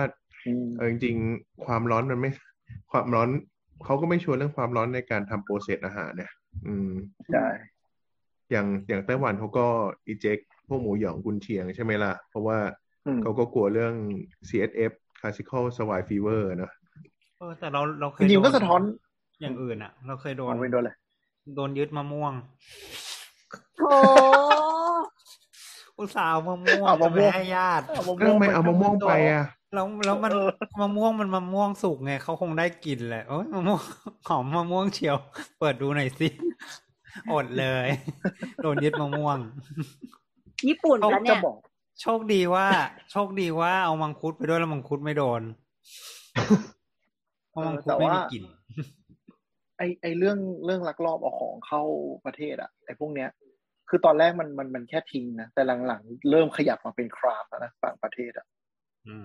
[0.46, 2.30] อืมเออจริงๆความร้อนมันไม่
[2.92, 3.28] ความร้อน
[3.84, 6.32] เขาก็ไม่ชวนเรื่องความร้อนในการทำโปรเซสอาหารเนี่ย
[6.66, 6.90] อืม
[7.32, 7.46] ใช่
[8.50, 9.66] อย่างอย่างไต้หวันเขาก็
[10.06, 12.58] อีเจกพวกหมูหยองกุนเชียงใช่ไหมล่ะ เพราะว่า
[13.06, 13.94] อืมเขาก็กลัวเรื่อง
[14.48, 16.72] CSF classical swine fever เนอะ
[17.38, 18.80] เออแต่เราเราเคจยริงๆโดก็สะท้อน
[19.40, 20.96] อย่างอื่นอะเราเคยโดนเอาไปโดนเลย
[21.54, 22.32] โดนยึดมะม่วง
[23.78, 23.82] โถ
[25.98, 33.80] อุตส่าห์เอามะม่วงเอามะม่วงจะไปให้ญาติเอามะแล้วทำไมเอามะม่วงไปอะแล้วแล้วมันเออมะม่วงมันมะม่วงสุกไงเขาคงได้กลิ่นแหละโอ้ยมะม่วง
[34.28, 35.16] หอมมะม่วงเชียว
[35.58, 36.28] เปิดดูหน่อยสิ
[37.32, 37.88] อดเลย
[38.62, 39.38] โดนยึดมะม่วง
[40.68, 41.56] ญี่ปุ่นเขาแล้วจะเนี่ยบอก
[42.02, 42.66] โชคดีว่า
[43.12, 45.42] โชคดีว่าเอามังคุดไปด้วยแล้วมังคุดไม่โดน
[47.50, 48.44] เพราะมังคุดไม่มีกลิ่น
[49.78, 51.82] ไอไอเรื่องเรื่องลักลอบเอาของเข้า
[52.24, 53.30] ประเทศอะไอพวกเนี้ย
[53.88, 58.46] คือตอนแรกมันมันมันแค่ทิ้งนะ แต่หลังๆ เริ่มขยับมาเป็นครามแล้วนะฝั่งประเทศอะ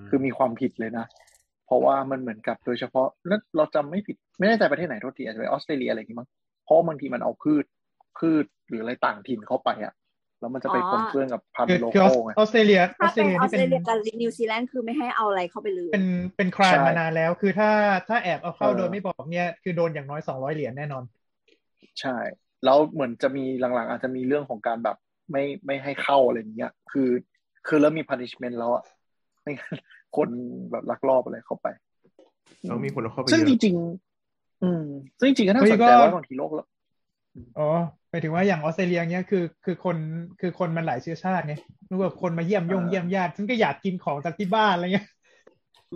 [0.06, 1.06] มคือมีความผิดเลยนะ
[1.66, 6.30] เพราะว่ามันเหมือนกับโดยเฉพาะแล้วเราจำไม่ผิด ไม่แน่ใจประเทศไหนโทษทีอาจจะเป็นออสเตรเลียอะไรอย่างงี้มั้ง
[6.64, 7.66] เพราะว่าบางทีมันเอาพืช
[8.18, 9.94] พืชหรืออะไรต่างถิ่นเข้าไปอะ
[10.40, 16.06] แล้วมันจะไปอ๋อปนเปื้อนกับพันคือธุ์โลคือออโก้สไงออสเตรเลียออถ้าสเตรเป็นเลียออนี่สเป็เตรนเลียกับนิวซีแลนด์คือไม่ให้เอาอะไรเข้าไปเลย เป็น
[16.38, 17.72] เป็นครามใช่มานานแล้ว คือถ้า
[18.10, 21.04] ถ้าแอบเอาเข้าเออโดยไม่บอกเนี่ย คือโดนอย่างน้อยสองร้อยเหรียญแน่นอน
[22.02, 22.18] ใช่
[22.66, 24.98] แล้วเหมือนจะมีหลังๆ อาจจะมีเรื่องของการแบบ
[25.32, 27.10] ไม่ไม่ให้เข้าอะไรอย่างเงี้ย คือ
[27.68, 28.84] คือเริ่มมี punishment แล้วอะ
[29.42, 29.78] ไม่งั้น
[30.18, 30.30] คน
[30.72, 31.68] แบบลักลอบอะไรเข้าไป
[32.62, 34.84] แล้วมีคนเอาเข้าไปซึ่งเยจอะริงๆอืม
[35.20, 36.68] ซึ่งจริงๆก็น่าเฮ้สยนก็ใจว่าบางทีโลกแล้ว
[37.60, 37.68] อ๋อ
[38.10, 39.98] หมายถึงว่าอย่างออสเตรเลียเนี่ยคือคือคน
[40.42, 41.56] คือคนมันหลายเชื้อชาติไง
[41.88, 45.08] นึกว่าคนมาเยี่ยมยงอ่าเยี่ยมญาติฉันก็อยากกินของจากที่บ้านอะไรเงี้ย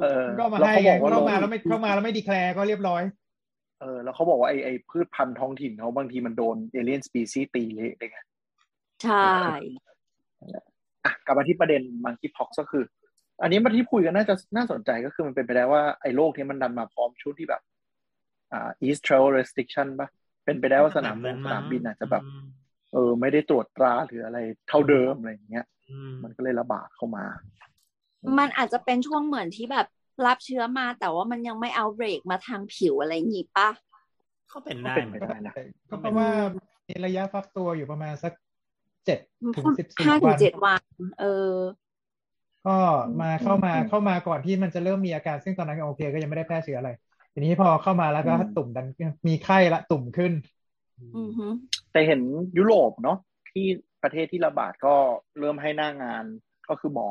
[0.01, 3.01] เออก็มาแล้วให้เขาไงบอกว่าเข้าโรคมาแล้วไม่เข้ามาแล้วไม่ declare ก็เรียบร้อย
[3.83, 8.19] เออแล้วเขาบอกว่าไอไอพืชพันธุ์ท้องถิ่นเขาบางทีมันโดน alien species ตีเละเลยไง
[9.03, 9.27] ใช่
[11.05, 12.83] อะกลับมาที่ประเด็น monkeypox ก็คือ
[13.41, 17.61] อันนี้มาที่คุยกันน่าจะน่าสนใจก็คือมันเป็นไปได้ว่าไอ้โรคนี้มันดันมาพร้อมชุดที่แบบ
[18.53, 20.07] อ่า ease travel restriction ปะ
[20.45, 22.23] เป็นไปได้ว่าสนามบินสนามบินอาจจะแบบ
[22.93, 27.25] เออ ไม่ได้ตรวจตราหรืออะไรเท่าเดิมอะไรอย่างเงี้ยอืมมันก็เลยระบาดเข้ามา
[28.39, 29.87] มันอาจจะเป็นช่วงเหมือนที่แบบ
[30.25, 33.69] รับเชื้อมาแต่ว่ามันยังไม่เอาเบรกมาทางผิวอะไรอย่างงี้ปะ
[34.51, 35.55] ก็เป็นก็ได้เป็นเหไปมือนได้กันนะ
[35.89, 36.29] ก็เพราะว่า
[36.87, 38.33] มีระยะฟักตัวอยู่ประมาณสัก
[39.05, 39.19] เจ็ด
[39.55, 40.81] ถึงสิบสี่ห้าถึวังนเจ็ดวัน
[41.19, 41.53] เออ
[42.63, 42.71] ก็
[43.21, 46.89] มาเข้ามาเข้ามาก่อนที่มันจะเริ่มมีอาการซึ่งตอนนั้นก็โอเค ก็ยังไม่ได้แพร่เชื้ออะไร
[47.33, 48.85] ทีนี้พอเข้ามาแล้วก็อืมตุ่มดัน
[49.27, 50.33] มีไข้ละตุ่มขึ้น
[51.17, 51.47] อือฮึ
[51.91, 52.21] แต่เห็น
[52.57, 53.17] ยุโรปเนาะ
[53.51, 53.65] ที่
[54.03, 54.95] ประเทศที่ระบาดก็
[55.39, 56.25] เริ่มให้หน้างาน
[56.69, 57.09] ก็คือหมอ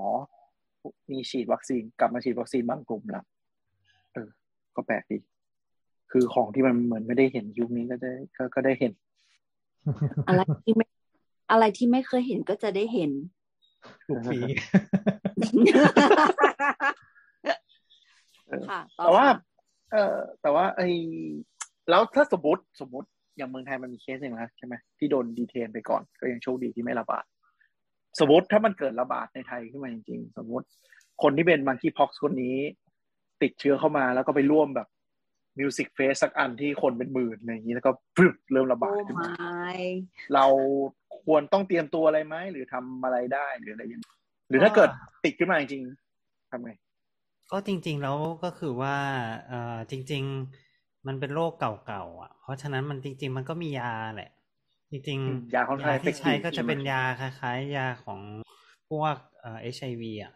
[1.12, 3.24] มีฉีดวัคซีนกลับมาฉีดวัคซีนบางกลุ่มแล้ว
[4.12, 4.28] เออ
[4.76, 5.18] ก็แปลกดี
[6.10, 8.92] คือของที่มันเหมือนไม่ได้เห็นยุคนี้ก็ได้ก็ก็ได้เห็น
[10.28, 10.86] อะไรที่ไม่
[11.50, 13.10] อะไรที่ไม่เคยเห็นก็จะได้เห็น
[14.06, 14.38] ถูกฝี
[18.48, 19.26] เออค่ะแต่ว่า
[19.92, 20.80] เออแต่ว่าไอ
[21.90, 27.24] แล้วถ้าสมมติสมมติอย่างเมืองไทยมันมีเคสหนึ่งแล้วใช่ไหมที่โดน detain ไปก่อน ก็ยังโชคดีที่ไม่ระบาด
[28.20, 30.66] สมมติถ้ามันเกิดระบาดในไทยขึ้นมาจริงๆ สมมติ
[31.22, 32.56] คนที่เป็น monkeypox คนนี้
[33.42, 34.88] ติดเชื้อเข้ามาแล้วก็ไปร่วมแบบ
[35.58, 39.72] music fest สักอันที่คนเป็นหมื่นอะไรอย่างนี้แล้วก็พรึบเริ่มระบาดขึ้นมาโอ้ไม่
[40.34, 40.46] เรา
[41.24, 44.00] ควรต้องเตรียมตัวอะไรไหมหรือทำอะไรได้หรืออะไรอย่างนี้
[44.48, 44.90] หรือถ้าเกิด
[45.24, 46.72] ติดขึ้นมาจริงๆทำไง
[47.52, 48.96] ก็จริง ๆ แล้วก็คือว่า
[49.48, 50.22] เอ่อจริง
[50.64, 54.30] ๆ มันเป็นโรคเก่าๆอะ เพราะฉะนั้นมันจริง ๆ มันก็มียาแหละ
[54.92, 58.20] จริงอืมๆยาค่อนข้างที่ใช้ effective ก็จะเป็นใช่ไหมยาคล้ายๆ ยาของ
[58.90, 60.32] พวกเอ่อ HIV อะ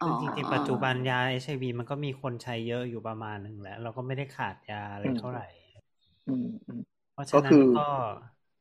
[0.00, 5.46] อ๋อซึ่งจริงๆปัจจุบันยา HIV มันก็มีคนใช้เยอะอยู่ประมาณหนึ่งแล้ว เราก็ไม่ได้ขาดยาอะไรเท่าไหร่
[6.26, 6.80] อืมอืม
[7.12, 7.86] เพราะฉะก็นั้คืนอก็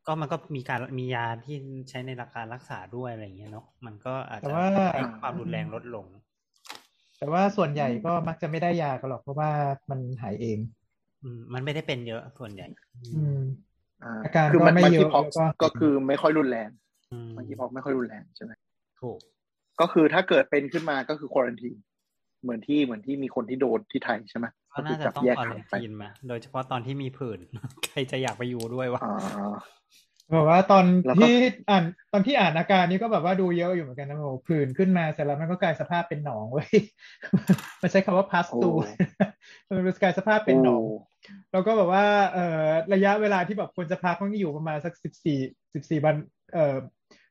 [0.06, 1.56] ก็มันก็มีการมียาที่
[1.89, 6.06] ใช้ในหลักการรักษาด้วยอะไรอย่างเงี้ยเนาะมันก็อาจแต่จะว่าให้ความรุนแรงลดลง
[7.18, 9.52] แต่ว่าส่วนใหญ่ก็มักจะไม่ได้ยากันหรอกเพราะว่า
[9.89, 10.60] มันหายเอง
[11.22, 12.68] อืมมันไม่ได้เป็นเยอะส่วนใหญ่
[13.12, 13.39] อืม
[14.04, 16.70] อ่าอาการคือก็มันไม่มันเยคีอะพ็อกแล้วก็ก็คือไม่ค่อยรุนแรง
[17.12, 18.52] อืมมันคีพ็อกไม่ค่อยรุนแรงใช่ไหม
[19.02, 19.20] ถูก
[19.82, 21.72] ก็คือถ้าเกิดเป็นขึ้นมาก็คือควอรันที
[22.44, 27.39] เหมือนที่เหมือนที่มีคนที่โดนที่ไทยใช่ไหมก็น่าจะจับต้องแยกควอขัรังนไปทีนมาโดยเฉพาะตอนที่มีผื่น
[27.91, 29.54] ใครจะอยากไปอยู่ด้วยวะอ่า
[30.32, 31.84] แบบว่าตอนแล้วก็ที่อ่าน
[32.14, 36.70] ตอนที่อ่านอาการนี้ก็แบบว่าดูเยอะอยู่เหมือนกันนะโอ้โหผื่นขึ้นมาเสร็จแล้วมันก็กลายสภาพเป็นหนองเว้ย
[37.82, 38.70] มันใช้คำว่าพัสตู
[39.76, 40.84] มันกลายสภาพเป็นหนอง
[41.51, 45.39] แล้วก็แบบว่าเอ่อระยะเวลาที่แบบควรจะพักมันก็อยู่ประมาณสักสิบสี่
[45.74, 46.15] สิบสี่วัน
[46.53, 46.78] เอ่อ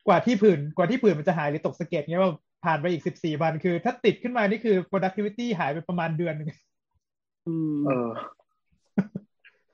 [0.06, 2.32] กว่าที่ผื่นกว่าที่ผื่นมันจะหายหรือตกสะเก็ดเงี้ยว่า
[2.64, 6.48] ผ่านไปอีกสิบสี่วันคือ ถ้าติดขึ้นมานี่คือ productivity หายไปประมาณเดือนหนึง
[7.48, 8.08] อืมเออ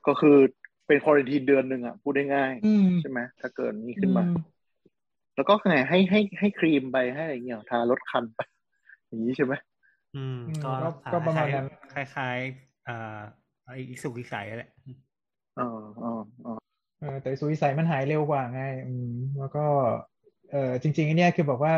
[0.07, 0.37] ก็คือ
[0.87, 4.35] เป็นควอรันทีนเดือนหนึ่งอะ พูดได้ง่ายอืมใช่ไหมถ้าเกิดนี้ขึ้นมาอืม
[5.37, 8.41] แล้วก็ไงให้ให้ให้ครีมไปให้อะไรเงี้ยทาลดคันไป
[9.07, 9.55] อย่างนี้ใช่ไหม
[10.17, 13.21] อืมอืมก็ก็ก็ประมาณนั้นคล้ายๆอ่า
[13.69, 14.71] ไอ้สุกวิสัยแหละ
[15.59, 15.69] อ๋อ
[16.03, 16.13] อ๋อ
[16.45, 16.55] อ๋อ
[17.01, 19.65] เออแต่สุวิสัยมันหายเร็วกว่าไง อืมแล้วก็
[20.51, 21.75] เออจริงๆไอ้เนี่ยคือบอกว่า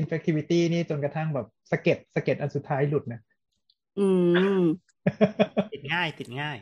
[0.00, 3.20] infectivity นี่จนกระทั่งแบบสะเก็ดสะเก็ดอันสุดท้ายหลุดนะ
[3.98, 4.08] อื
[4.60, 4.62] ม
[5.72, 6.56] ติดง่าย ติดง่าย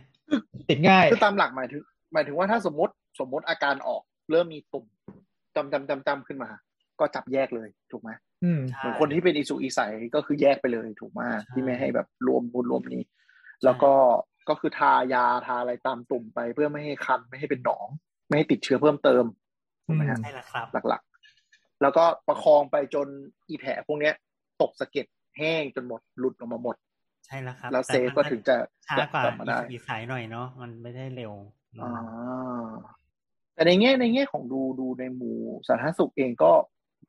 [0.70, 4.84] ติดง่ายคือตามหลักหมายถึงหมายถึงว่าถ้าสมมติสมมติอาการออก เริ่มมีตุ่ม
[5.56, 6.50] จำจำจำจำขึ้นมา
[7.00, 8.10] ก็จับแยกเลยถูกไหม
[8.44, 13.02] อืมใช่เหมือนคนที่เป็นอิสุอิสัยก็คือแยกไปเลยถูกไหมใช่ที่ไม่ให้แบบรวมนู่นรวมนี้
[13.64, 13.92] แล้วก็
[14.48, 17.88] ก็คือทายาทาอะไรตามตุ่มไปเพื่อไม่ให้คันไม่ให้เป็นหนอง
[18.26, 19.24] ไม่ให้ติดเชื้อเพิ่มเติม
[19.86, 23.06] ถูกไหมฮะใช่แล้วครับ หลักๆ แล้วก็ประคองไปจน
[23.48, 24.14] อีแผลพวกเนี้ย
[24.62, 25.06] ตกสะเก็ด
[25.38, 26.76] แห้งจนหมดหลุดออกมาหมด
[27.26, 31.32] ใช่แล้วครับ แล้วแต่เซฟมันก็ถึงจะช้ากว่าลับมาได้อีสายหน่อยเนาะมันไม่ได้เร็ว
[31.74, 32.68] อืมอ่า
[33.54, 35.36] แต่ในแง่ในแง่ของดูดูในหมู่
[35.68, 36.52] สาธารณสุขเองก็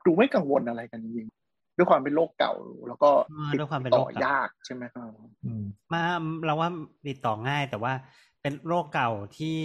[0.06, 1.39] ดูไม่กังวลอะไรกันจริงๆ
[1.80, 2.52] ด้วยความเป็นโรคเก่า
[2.88, 5.10] แล้วก็อ่าติดด้วยความเป็นต่โรอคเก่ายากใช่ไหมครับ
[5.44, 6.02] อืมมา
[6.44, 6.68] เราว่า
[7.08, 7.92] ติดต่อง่ายแต่ว่า
[8.42, 9.60] เป็นโรคเก่าที่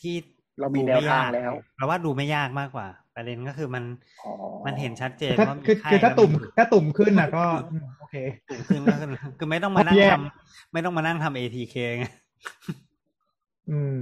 [0.00, 0.14] ที่
[0.60, 3.84] เรามีดูแนวไยทางกแล้วเราว่าดูไม่ยากมากกว่า ประเด็นก็คือมัน
[4.22, 4.32] อ๋อ
[4.66, 8.16] มันเห็นชัดเจนถ้าว่ามีคือไข้คือถ้าแล้วตุ่มผื่นถ้าตุ่มขึ้นน่ะก็อืมโอเค
[8.50, 12.04] ตุ่มขึ้นก็คือคือไม่ต้องมานั่งแยกทำไม่ต้องมานั่งทำ ATK ไง
[13.70, 13.96] อืม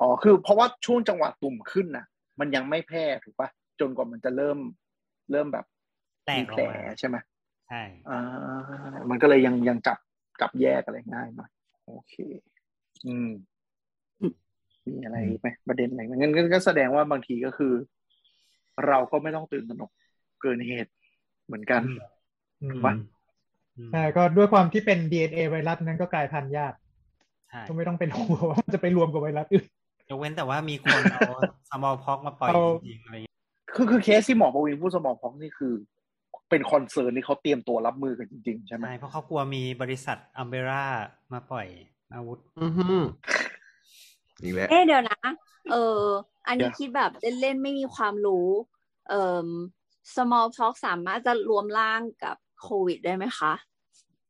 [0.00, 2.04] อ๋อคือเพราะว่าช่วงจังหวะตุ่มขึ้นน่ะ
[2.40, 3.48] มันยังไม่แพร่ถูกปะ
[3.80, 4.58] จนกว่ามันจะเริ่ม
[5.32, 5.66] เริ่มแบบ
[6.26, 7.16] แตมีกอแผอกลมาใช่ไหม
[7.68, 8.20] ใช่อ่า
[9.10, 9.98] มันก็เลยยังยังจับ
[10.40, 11.50] จับแยกอะไรง่ายหน่อย
[11.86, 12.14] โอเค
[13.06, 13.30] อืม
[14.86, 17.72] มีอะไรอีกไหมประเด็นอะไรไหมงั้นงั้นก็แสดงว่าบางทีก็คือ
[18.86, 19.90] เราก็ไม่ต้องตื่นตระหนก
[20.42, 20.92] เกินเหตุ
[21.46, 21.82] เหมือนกัน
[22.62, 22.94] อืมว่า
[23.76, 26.74] อืมใช่ก็ด้วยความที่เป็น DNA ไวรัสนั้นก็กลายพันธุ์ยาก
[27.50, 29.66] ใช่ก็ไม่ต้องเป็นห่วงว่ามันจะไปรวมกับไวรัสอื่น
[30.10, 31.22] ยกเว้นแต่ว่ามีคนเอา
[31.70, 33.36] smallpox มาปล่อยเอาจริงๆอะไรเงี้ย
[33.74, 35.74] คือคือเคสที่หมอประวินพูด smallpox นี่คือ
[36.50, 40.84] เป็น concern ที่เขาเตรียมตัวรับมือกันจริงๆ ใช่ไหมใช่เพราะเขากลัวมีบริษัท Umbrella
[41.32, 41.66] มาปล่อย
[42.14, 42.96] อาวุธ อือฮึ
[44.42, 45.20] อีกแล้วเอ๊ะเดี๋ยวนะ
[45.70, 46.02] เออ
[46.46, 48.48] อันนี้เดี๋ยวคิดแบบเล่นๆ ไม่มีความรู้
[49.08, 49.48] เอ่อ
[50.14, 53.52] smallpox สามารถจะรวมร่างกับโควิดได้ไหมคะ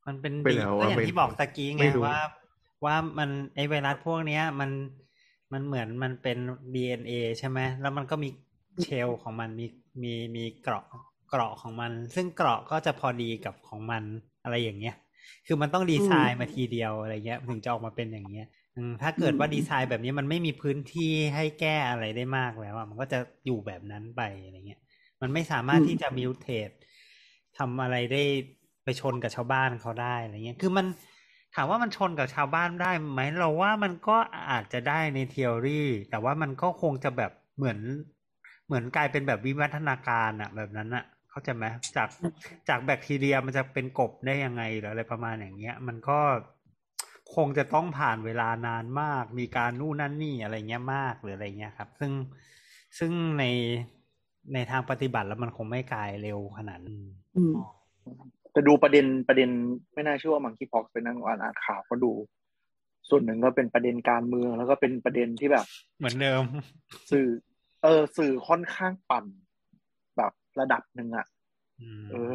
[0.07, 2.19] มันเป็นไปดีแล้วก็อะอย่างไม่ที่บอกตะกี้ไงไม่รู้ว่า
[2.85, 4.71] ว่ามันไอไวรัสพวกเนี้ย มัน
[5.53, 6.39] มันเหมือนมันเป็น
[6.75, 8.29] DNA ใช่ไหม แล้วมันก็มี
[8.83, 9.67] เชลของมันมี
[10.03, 10.87] มีมีเกราะ
[11.29, 14.03] เกราะของมัน ซึ่งเกราะก็จะพอดีกับของมัน
[14.45, 14.97] อะไรอย่างเงี้ย
[15.47, 18.47] คือมันต้องดีไซน์มาทีเดียวอะไรเงี้ยถึงจะออกมาเป็นอย่างเงี้ย
[18.77, 24.81] อืมถ้าเกิดว่าดีไซน์แบบนี้มันไม่มีพื้นที่ให้แก้อะไรได้มากแล้วอะมันก็จะอยู่แบบนั้นไปอะไรเงี้ย
[25.21, 26.69] มันไม่สามารถอืมที่จะ mutate
[27.59, 28.23] ทำอะไรได้
[28.85, 30.87] ไปชนกับชาวบ้านเขาได้อะไรเงี้ย คือมัน
[31.55, 34.17] ถามว่ามันชนกับชาวบ้านได้ไหมเราว่ามันก็
[34.51, 37.79] อาจจะได้ใน theory แต่ว่ามันก็คงจะแบบเหมือน
[38.67, 41.05] เหมือนกลายเป็นแบบวิวัฒนาการอะแบบนั้นอะ
[41.37, 41.67] เข้าใจไหม
[41.97, 42.09] จาก
[42.69, 46.19] จากแบคทีเรียมันจะเป็นกบได้ยังไงหรืออะไรประมาณอย่างเงี้ย มันก็
[47.35, 52.13] คงจะต้องผ่านเวลานานมาก มีการนู่นนั่นนี่อะไรเงี้ยมากหรืออะไรเงี้ยครับ ซึ่ง
[52.99, 53.45] ซึ่งใน
[54.55, 56.99] ในทางปฏิบัติแล้วมันคงไม่กลายเร็วขนาดนั้น
[57.37, 57.55] อืม
[58.53, 59.51] แต่ดูประเด็นประเด็น
[59.95, 62.13] ไม่น่าเชื่อว่ามังคีพ็อกไปนั่งอ่านอ่านข่าวก็ดู
[63.09, 65.67] ส่วนหนึ่งก็เป็นประเด็นการเมืองแล้วก็เป็นประเด็นที่แบบ
[65.99, 66.43] เหมือนเดิม
[67.11, 67.27] สื่อ
[67.83, 69.46] เออสื่อค่อนข้างปั่นแบบ
[70.61, 71.27] ระดับหนึ่งอะ
[71.81, 72.33] อืมเออ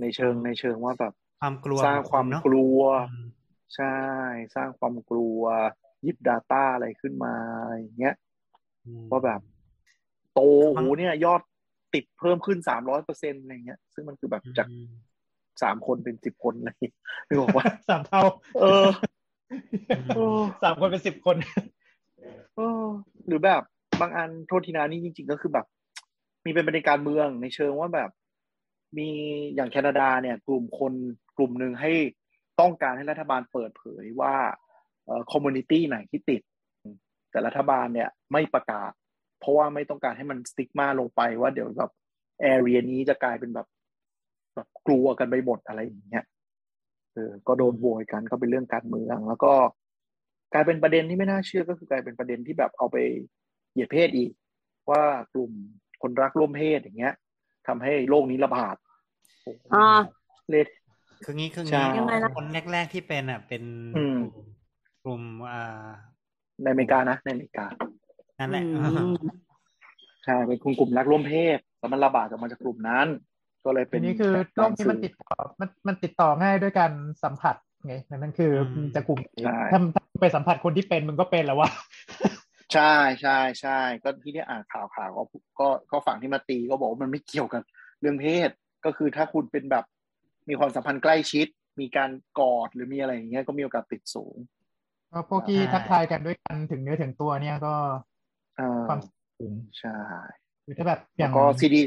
[0.00, 2.80] ในเชิงในเชิงว่าแบบความกลัวสร้างความของนเนอะกลัว
[3.12, 3.28] อืม
[3.76, 3.96] ใช่
[4.54, 5.40] สร้างความกลัว
[6.02, 8.14] หยิบ Data อะไรขึ้นมาอะไรอย่างเงี้ย
[8.86, 9.40] อืมว่าแบบ
[10.32, 11.40] โตโอ้โหเนี่ย ยอด
[11.94, 14.86] ติดเพิ่มขึ้นสามร้อยเปอร์เซ็นต์อะไรเงี้ย ซึ่งมันคือแบบจากอืม
[15.62, 16.94] สามคนเป็นสิบคนอะไรอย่างเงี้ย
[17.26, 18.22] นึกออกว่าสามเท่า
[18.60, 18.86] เออ
[20.16, 21.36] เออสามคนเป็นสิบคน
[22.56, 22.84] เออ
[23.26, 23.62] หรือแบบ
[24.00, 25.66] บางอันโทษทีนะนี่จริง ๆ ก็คือแบบ
[26.44, 28.10] มีเป็นประเด็นการเมืองในเชิงว่าแบบ
[28.98, 29.08] มี
[29.54, 30.92] อย่างแคนาดาเนี่ย กลุ่มคน
[31.36, 31.92] กลุ่มหนึ่งให้
[32.60, 34.34] ต้องการให้รัฐบาลเปิดเผยว่า
[35.32, 36.42] community ไหนที่ติด
[37.30, 38.92] แต่รัฐบาลเนี่ยไม่ประกาศ
[39.40, 41.90] เพราะว่าไม่ต้องการให้มัน stigma ลงไปว่าเดี๋ยวแบบ
[42.40, 43.66] area นี้จะกลายเป็นแบบ
[44.54, 46.24] แบบกลัวกันไปหมดอะไรอย่างเงี้ย
[47.12, 49.52] เออก็โดนโวยกันก็เป็นเรื่องการเมือง แล้วก็
[50.52, 52.96] กลายเป็นประเด็นที่ไม่น่าเชื่อก็คือกลายเป็นประเด็นที่แบบเอาไป
[53.72, 54.30] เหยียดเพศอีก
[54.90, 55.52] ว่ากลุ่ม
[56.02, 57.14] คนรักร่วมเพศอย่างเงี้ย
[57.66, 58.76] ทำให้โรคนี้ระบาด
[59.42, 59.86] โอ้โหอ่า
[60.48, 60.68] เลด
[61.24, 63.62] คืองี้คือใช่งี้ยังไงนะคนแรก ๆที่เป็นอะ เป็น
[63.96, 64.18] อืม
[65.04, 65.88] กลุ่มอ่า
[66.62, 67.66] ในอเมริกานะในอเมริกา
[68.38, 68.80] นั่นแหละอื
[69.12, 69.14] ม
[70.24, 73.06] ใช่เป็นกลุ่มกลุ่มรักร่วมเพศแล้วมันระบาดออกมาจากกลุ่มนั้น
[73.64, 76.92] ก็เลยเป็ทีนนี้คือโรคนี้มันติดต่อมันมันติดต่อง่ายด้วยการ
[77.24, 81.70] สัมผัสไงนั่นคืออจะกลุ่มใช่ถ้าถ้าไปสัมผัสคนที่เป็นมึงก็เป็นแล้ววะ
[82.72, 85.22] ใช่ใช่ใช่ก็ที่ได้อ่านข่าวข่าวก็
[85.60, 87.62] ก็ก็ฝั่งที่มาตีก็บอกว่ามันไม่เกี่ยวกับ
[88.00, 88.50] เรื่องเพศ
[88.84, 89.84] ก็คือถ้าคุณเป็นแบบ
[90.48, 91.46] มีความสัมพันธ์ใกล้ชิด
[91.80, 94.36] มีการกอดหรือมีอะไรอย่างเงี้ยก็มีโอกาสติดสูง
[95.12, 97.74] ก็พวกที่ทักทายกันด้วยกันถึงเนื้อถึงตัวเนี่ยก็
[98.58, 99.00] อ่าความ
[99.38, 99.96] สูงใช่
[100.64, 101.82] หรือถ้าแบบอแล้ย่าวงก็ซีดี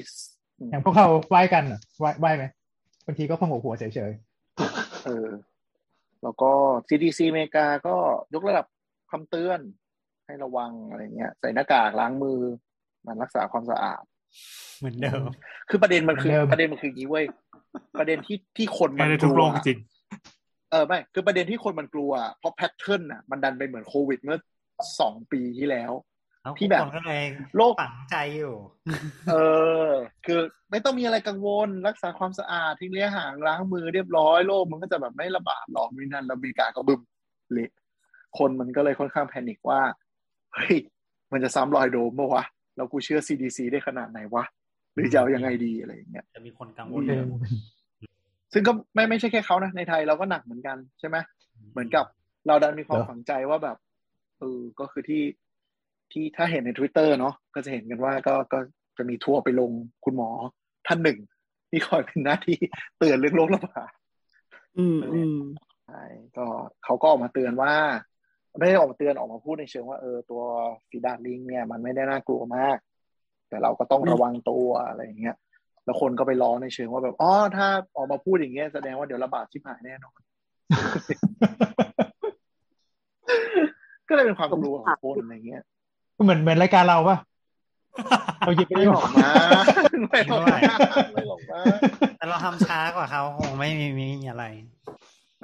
[0.69, 2.45] อย่างพวกเราไหว้กันอะไหว้ไหว้ไหม
[3.05, 4.11] บางทีก็พงกหัวเฉย
[5.05, 5.29] เออ
[6.23, 6.51] แล้วก็
[6.87, 7.95] CDC อเมริกาก็
[8.33, 8.65] ยกระดับ
[9.11, 9.59] คำเตือน
[10.27, 12.39] ให้ระวังอะไรเงี้ย ใส่หน้ากากล้างมือ
[13.05, 14.03] มันรักษาความสะอาด
[14.79, 15.21] เหมือนเดิม
[15.69, 17.25] คือประเด็นมันคือประเด็นมันคืออย่างนี้เว้ย
[17.99, 19.79] ประเด็นที่ที่คนมัไม่นได้กทุกลัโรวคจริง
[20.71, 24.39] เออไม่คือประเด็นที่คนมันกลัว เพราะแพทเทิร์นอะมันดันไปเหมือนโควิดเมื่อ
[24.99, 25.91] สองปีที่แล้ว
[26.43, 27.23] แล้วที่แบบทุกคนก็เลย
[27.55, 28.55] โรคฝังใจอยู่
[29.31, 29.35] เอ
[29.85, 29.87] อ
[30.25, 30.39] คือ
[30.71, 37.01] ไม่ต้องมีอะไรกังวล รักษาความสะอาดทิ้งระยะห่างล้างมือเรียบร้อยโรคมันก็จะแบบไม่ระบาดหรอกนี่นั่นแล้วอเมริกาก็บึม
[37.51, 37.71] เละ
[38.37, 39.81] คนมันก็เลยค่อนข้างแพนิคว่า
[40.53, 40.75] เฮ้ย
[41.31, 42.43] มันจะซ้ำรอยโดมเมื่อวะ
[42.75, 44.43] แล้วกูเชื่อ CDC ได้ขนาดไหนวะ
[44.93, 47.49] หรือจะเอายังไงดีอะไรอย่างเงี้ยจะมีคนกังๆวลเอเยออะ
[48.53, 51.17] ซึ่งก็ไม่ไม่ใช่แค่เขานะในไทยเราก็หนักเหมือนกันใช่ไหม
[51.71, 52.05] เหมือนกับ
[52.47, 53.77] เราดันมีความฝังใจว่าแบบ
[54.39, 55.23] เออก็คือที่
[56.11, 58.59] ที่ถ้าเห็นใน Twitter เนาะก็จะเห็นกันว่าก็ก็
[58.97, 59.71] จะมีทัวร์ไปลง
[60.05, 60.29] คุณหมอ
[60.87, 61.19] ท่านหนึ่ง
[61.69, 62.57] ที่คอยเป็นหน้าที่
[62.97, 63.91] เตือนเรื่องโรคระบาด
[64.77, 65.37] อืมอืม
[65.87, 66.03] ใช่
[66.37, 66.45] ก็
[66.83, 67.73] เขาก็ออกมาเตือนว่า
[68.57, 70.41] ไม่ได้ออกมาเตือนออกมาพูดในเชิงว่าเออตัว
[70.89, 72.77] ฟีดาดลิงเนี่ยมันไม่ได้น่ากลัวมาก
[73.49, 75.35] แต่เราก็ต้องระวังตัวอะไรอย่างเงี้ย
[75.85, 80.19] แล้วคนก็ไปล้อในเชิงว่าแบบอ๋อถ้าออกมาพูดอย่างเงี้ยแสดงว่าเดี๋ยวระบาดชิบหายแน่นอน
[84.07, 85.63] ก็เลยเป็นความกลัวของคนอะไรเงี้ย
[86.23, 87.17] เหมือนเหมือนรายการเราปะ
[88.39, 89.29] เราหยิบไปไม่อยู่หลอกมา
[90.09, 90.55] ไม่หลอกมา
[91.13, 91.59] ไม่หลอกมา
[92.17, 94.45] แต่เราทำช้ากว่าเขาคงไม่มีมีอะไร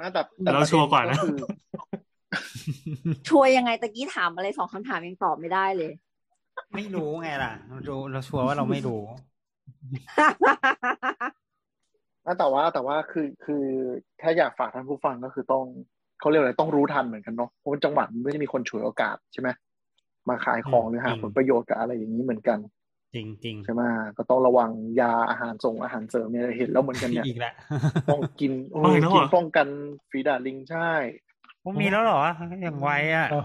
[0.00, 1.38] นะแต่แต่เราชัวร์กว่านะคือ
[3.30, 5.92] ช่วยยังไงตะกี้ถามอะไรสองคำถามยังตอบไม่ได้เลย
[6.74, 9.02] ไม่รู้ไงล่ะเรารู้เราชัวร์ว่าเราไม่รู้
[12.26, 13.64] นะแต่ว่าแต่ว่าคือคือ
[14.20, 15.64] ถ้าอยากฝากท่านผู้ฟังก็คือต้อง
[16.20, 19.48] เขาเรียกอะไรต้องรู้ทันเหมือนกันเนาะเพราะว่าจังหวัดมันไม่ได้มีคนฉวยโอกาสใช่ไหม
[20.28, 22.58] มาขายของอืมหรือหาจริงผลประโยชน์กับอะไรอย่างนี้เหมือนกัน
[23.14, 23.82] จริงจริงใช่ไหม
[24.16, 24.70] ก็ต้องระวัง
[25.00, 27.54] ยาอาหารส่งอาหารเสริมเนี่ยเห็นแล้วเหมือนกันเนี่ยอีกแล้ว
[28.10, 29.66] ต้องกินโอ้เอาอีกแล้วเหรกิอนป้องกัน
[30.10, 30.92] ฝีดาดลิงใช่
[31.64, 32.20] พวกมีแล้วเหรอ
[32.62, 33.44] อย่างไวอะเออ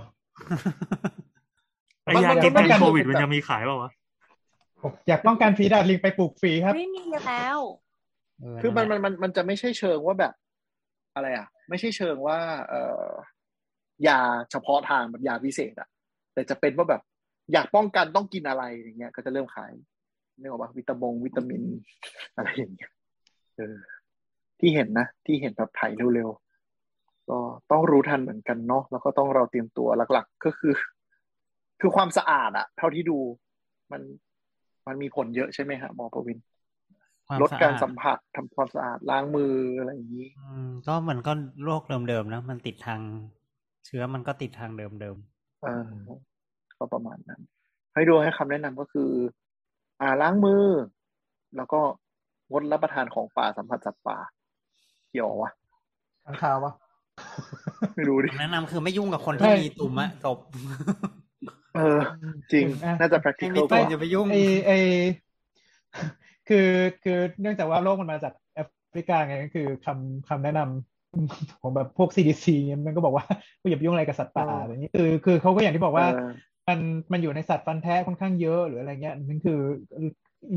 [2.03, 3.91] ไอยามันกินมันแทนมันโควิดมันยังมีขายเปล่าวะ
[5.07, 7.59] อยากป้องกันฝีดาดลิงไปปลูกฝีครับ ไม่มีแล้ว
[8.39, 10.33] เออคือมันนั่นแหมัละนมันมันจะไม่ใช่เชิงว่าแบบ
[11.15, 12.37] อะไรอะ ไม่ใช่เชิงว่า
[12.69, 13.09] เอ่อ
[14.07, 14.19] ยา
[14.51, 15.89] เฉพาะทางแบบยาพิเศษอะ
[16.33, 17.01] แต่จะเป็นว่าแบบ
[17.53, 19.71] อยากป้องกันต้องกินอะไรอย่างเงี้ย ก็จะเริ่มขาย
[20.39, 21.63] เรียกว่าวิตามงวิตามิน
[22.35, 22.91] อะไรอย่างเงี้ย
[23.57, 23.77] เออ
[24.59, 26.48] ที่เห็นนะ ที่เห็นแบบถ่ายเร็วๆ
[27.29, 27.39] ก็
[27.71, 30.73] ต้องรู้ทันเหมือนกันเนาะแล้วก็ต้องเราเตรียมตัวหลัก ๆ ก็คือ
[31.81, 33.17] คือความสะอาดอะเท่าที่ดู
[33.91, 34.01] มัน
[34.87, 36.37] มันมีผลเยอะใช่ไหมฮะหมอประวิน
[37.27, 43.01] ความลดการสะอสัมผัสทำความสะอาดล้างมืออะไรอย่างนี้ อืม ก็เหมือนก็โรคเดิมๆนะมันติดทาง
[43.85, 45.15] เชื้อมันก็ติดทางเดิม
[45.61, 45.87] เออ
[46.77, 47.41] ก็ประมาณนั้น
[47.93, 49.09] ให้ดูให้คำแนะนำก็คือ
[50.01, 50.63] อ่าล้างมือ
[51.57, 51.81] แล้วก็
[52.51, 54.17] งดรับประทานของป่าสัมผัสสัตว์ป่า
[55.09, 55.51] เกี่ยววะ
[56.25, 56.73] ข้างคาววะ
[57.95, 60.37] ไม่รู้ดิๆแนะนำคือไม่ยุ่งกับคนที่ไม่มีตุ่มอะจบ
[61.75, 61.99] เออ
[62.51, 64.71] จริงอะน่าจะไม่มี practical กตุ่มว่าอย่าไปยุ่งไอไอ
[66.49, 66.69] คือ
[67.03, 68.59] คือเนื่องจากว่าโรคมันมาจากแอ
[68.91, 73.25] ฟริกาไงก็คือคำคำแนะนำของแบบพวก CDC เนี่ยมันก็บอกว่า
[73.69, 76.29] อย่าไปยุ่งอะไรกับสัตว์ป่าเออออะไรอย่างนี้คือคือเขาก็อย่างที่บอกว่าเออ
[76.67, 76.79] มัน
[77.11, 79.59] มันอยู่ในสัตว์ฟันแท้ค่อนข้างเยอะหรืออะไรเงี้ยนั่นคือ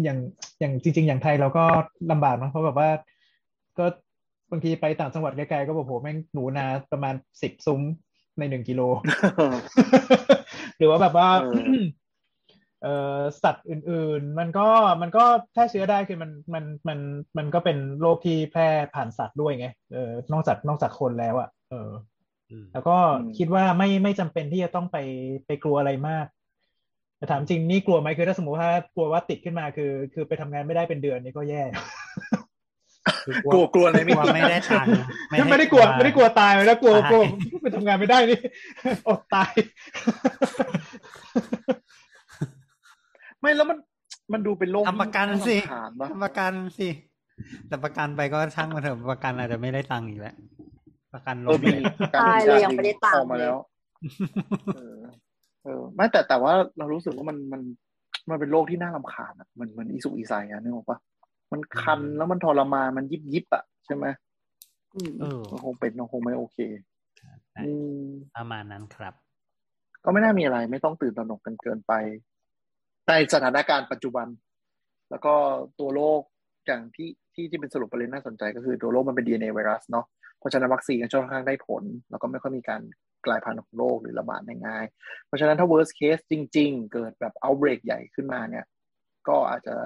[0.05, 0.19] อย่าง
[0.61, 1.65] อย่างจริง ๆ อย่างไทยเราก็
[2.11, 2.89] ลำบากนะเพราะแบบว่า
[3.79, 3.87] ก็
[4.53, 7.83] บางทีไปต่างจังหวัดไกลๆก็บอกโหแม่งหนูนาประมาณสิบซุ้ม
[8.39, 8.81] ในหนึ่งกิโล
[10.79, 11.57] หรือว่าแบบว่าเออ
[12.83, 14.67] เอ่อสัตว์อื่นๆ มันก็
[15.03, 16.99] มันก็แพร่เชื้อได้คือมันมันมัน
[17.39, 21.91] มันก็เป็นโรคที่แพร่ผ่านสัตว์ด้วยไงเออนอกจากนอกจากคนแล้วอะ เออ
[22.51, 24.99] อืมแล้วก็อืมคิดว่าไม่ไม่จำเป็นที่จะต้องไป
[25.47, 26.27] ไปกลัวอะไรมาก
[27.17, 31.87] แต่ถามจริงนี่กลัวไหมคือถ้าสมมติว่ากลัวว่าติดขึ้นมาคือ คือไปทำงานไม่ได้เป็นเดือนนี่ก็แย่คือ
[33.53, 34.91] กลัวกลัวอะไรกไม่ลัวไม่ได้ตังค์
[35.51, 37.23] ไม่ได้กลัวไม่ได้กลัวตายเลยนะกลัวตายกลัว
[37.63, 38.39] ไปทำงานไม่ได้นี่
[39.09, 39.53] อดตาย
[43.41, 43.79] ไม่แล้วมัน
[44.33, 46.89] มันดูเป็นโรคทำประกันสิที่น่ารำคาญปะทำประกันสิ
[47.69, 50.35] แต่ประกันไปก็ช่างมาเถอะประกันอาจจะไม่ได้ตังค์อีกแล้ว
[51.15, 53.57] ประกันเอล้อมมีเหลวการใช่จัเรายังไม่ได้ตังค์ออกมาแล้ว
[54.75, 54.99] เออ
[55.65, 57.63] เออไม่แต่แต่ว่าเรารู้สึกว่ามันมัน
[58.31, 60.99] มันเป็นโรคที่น่ารำคาญอะมันมันอีสุกอีใสอะนึกออกปะ
[61.53, 64.07] มันคันแล้วมันทรมานมันยิบยิบอะใช่ไหม
[64.95, 66.59] อืมเออมันคงเป็นมันคงไม่โอเค
[67.67, 67.73] อื
[68.05, 69.15] มประมาณนั้นครับ
[70.05, 71.93] ก็ไม่น่ามีอะไร ไม่ต้องตื่นตระหนกกันเกินไป
[73.09, 74.27] ในสถานการณ์ปัจจุบัน
[75.11, 75.35] แล้วก็
[75.79, 76.21] ตัวโรค
[76.67, 80.07] อย่างที่ที่ที่เป็นสรุปประเด็นน่าสนใจก็คือตัวโรคมันเป็น DNA ไวรัสเนาะ
[80.39, 82.83] เพราะฉะนั้นวัคซีนก็ค่อนข้างได้ผล แล้วก็ไม่ค่อยมีการ
[83.27, 84.85] กลายพันธุ์ของโรคหรือระบาดได้ง่าย
[85.27, 88.65] เพราะฉะนั้นถ้า worst case จริง ๆ เกิดแบบ outbreak ใหญ่ขึ้นมาเนี่ย
[89.29, 89.77] ก็อาจจะ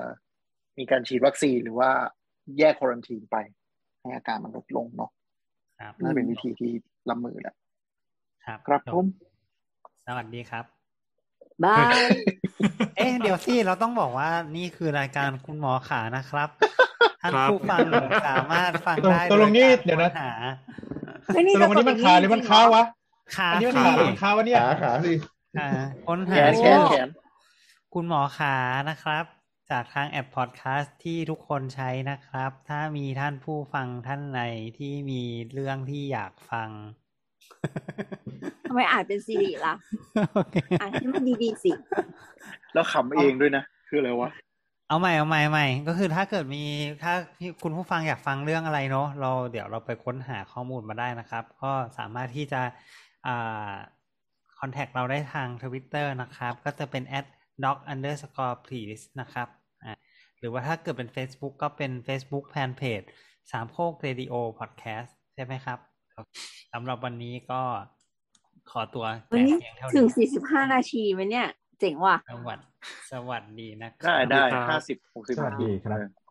[0.79, 1.91] มีการฉีดวัคซีนหรือว่า
[2.59, 3.37] แยกควอรันทีนไป
[4.01, 5.11] ให้อาการมันลดลงเนาะ
[5.81, 6.71] ครับน่าจะเป็นวิธีที่
[7.11, 7.55] รับมือแหละ
[8.45, 9.07] ครับครับจผม
[10.07, 10.65] สวัสดีครับ
[11.65, 12.09] บาย
[12.97, 16.49] เอ๊ะเดี๋ยวสิเราต้องบอกว่านี่คือรายการคุณหมอขานะครับ
[17.23, 17.81] ท่านครับผู้ฟัง
[18.29, 20.31] สามารถฟังได้ตกลงนี่โการเดี๋ยวนะค้หา
[21.35, 22.83] เฮ้ยตกลงวันนี้มันขาหรือมันค้าวะ
[23.37, 25.13] ขาอันนี้มันสิขาหรือมันค้าวะเนี่ยขาขาสิ
[25.59, 25.69] อ่า
[26.07, 27.09] ค้นแขหานแขนแขน
[27.95, 28.55] คุณหมอขา
[28.91, 29.25] นะครับ
[29.71, 34.43] จากทางแอปพอดแคสต์ที่ทุกคนใช้นะครับ ถ้ามีท่านผู้ฟังท่านไหน
[34.79, 36.69] ที่มีเรื่องที่อยากฟัง
[38.69, 39.75] ทำไมอ่านเป็นซีรีส์ล่ะ
[40.35, 41.73] โอเคอ่านให้มันดีๆสิ
[42.75, 44.31] แล้วขำเองด้วยนะ คืออะไรวะ
[44.89, 46.65] เอาใหม่เอาใหม่เอาใหม่ก็คือถ้าเกิดมี
[47.03, 52.61] ถ้าที่คุณผู้ฟังอยากฟังเรื่องอะไรเนาะเราเดี๋ยวเราไปค้นหาข้อมูลมาได้นะครับ ก็สามารถที่จะ
[53.27, 53.73] อ่า
[54.59, 57.27] contact เราได้ทางทวิตเตอร์นะครับ ก็จะเป็น at
[57.65, 59.56] doc underscore please นะครับอ่า
[60.41, 63.07] หรือว่าถ้าเกิดเป็น Facebook ก็เป็น Facebook fanpage
[63.53, 65.79] สามโคกเรดิโอพอดแคสต์ใช่ไหมครับ
[66.73, 67.63] สำหรับวันนี้ก็
[68.71, 71.47] ขอตัววันแต่นี้เพียงเท่าถึงนี้สี่สิบห้านาทีไหมเนี่ย
[71.81, 72.67] เจ๋งว่ะ สวัสดี
[73.13, 76.26] สวัสดีนะคได้รับ ได้ครับห้าสิบหกสิบสวัสดีครับเออ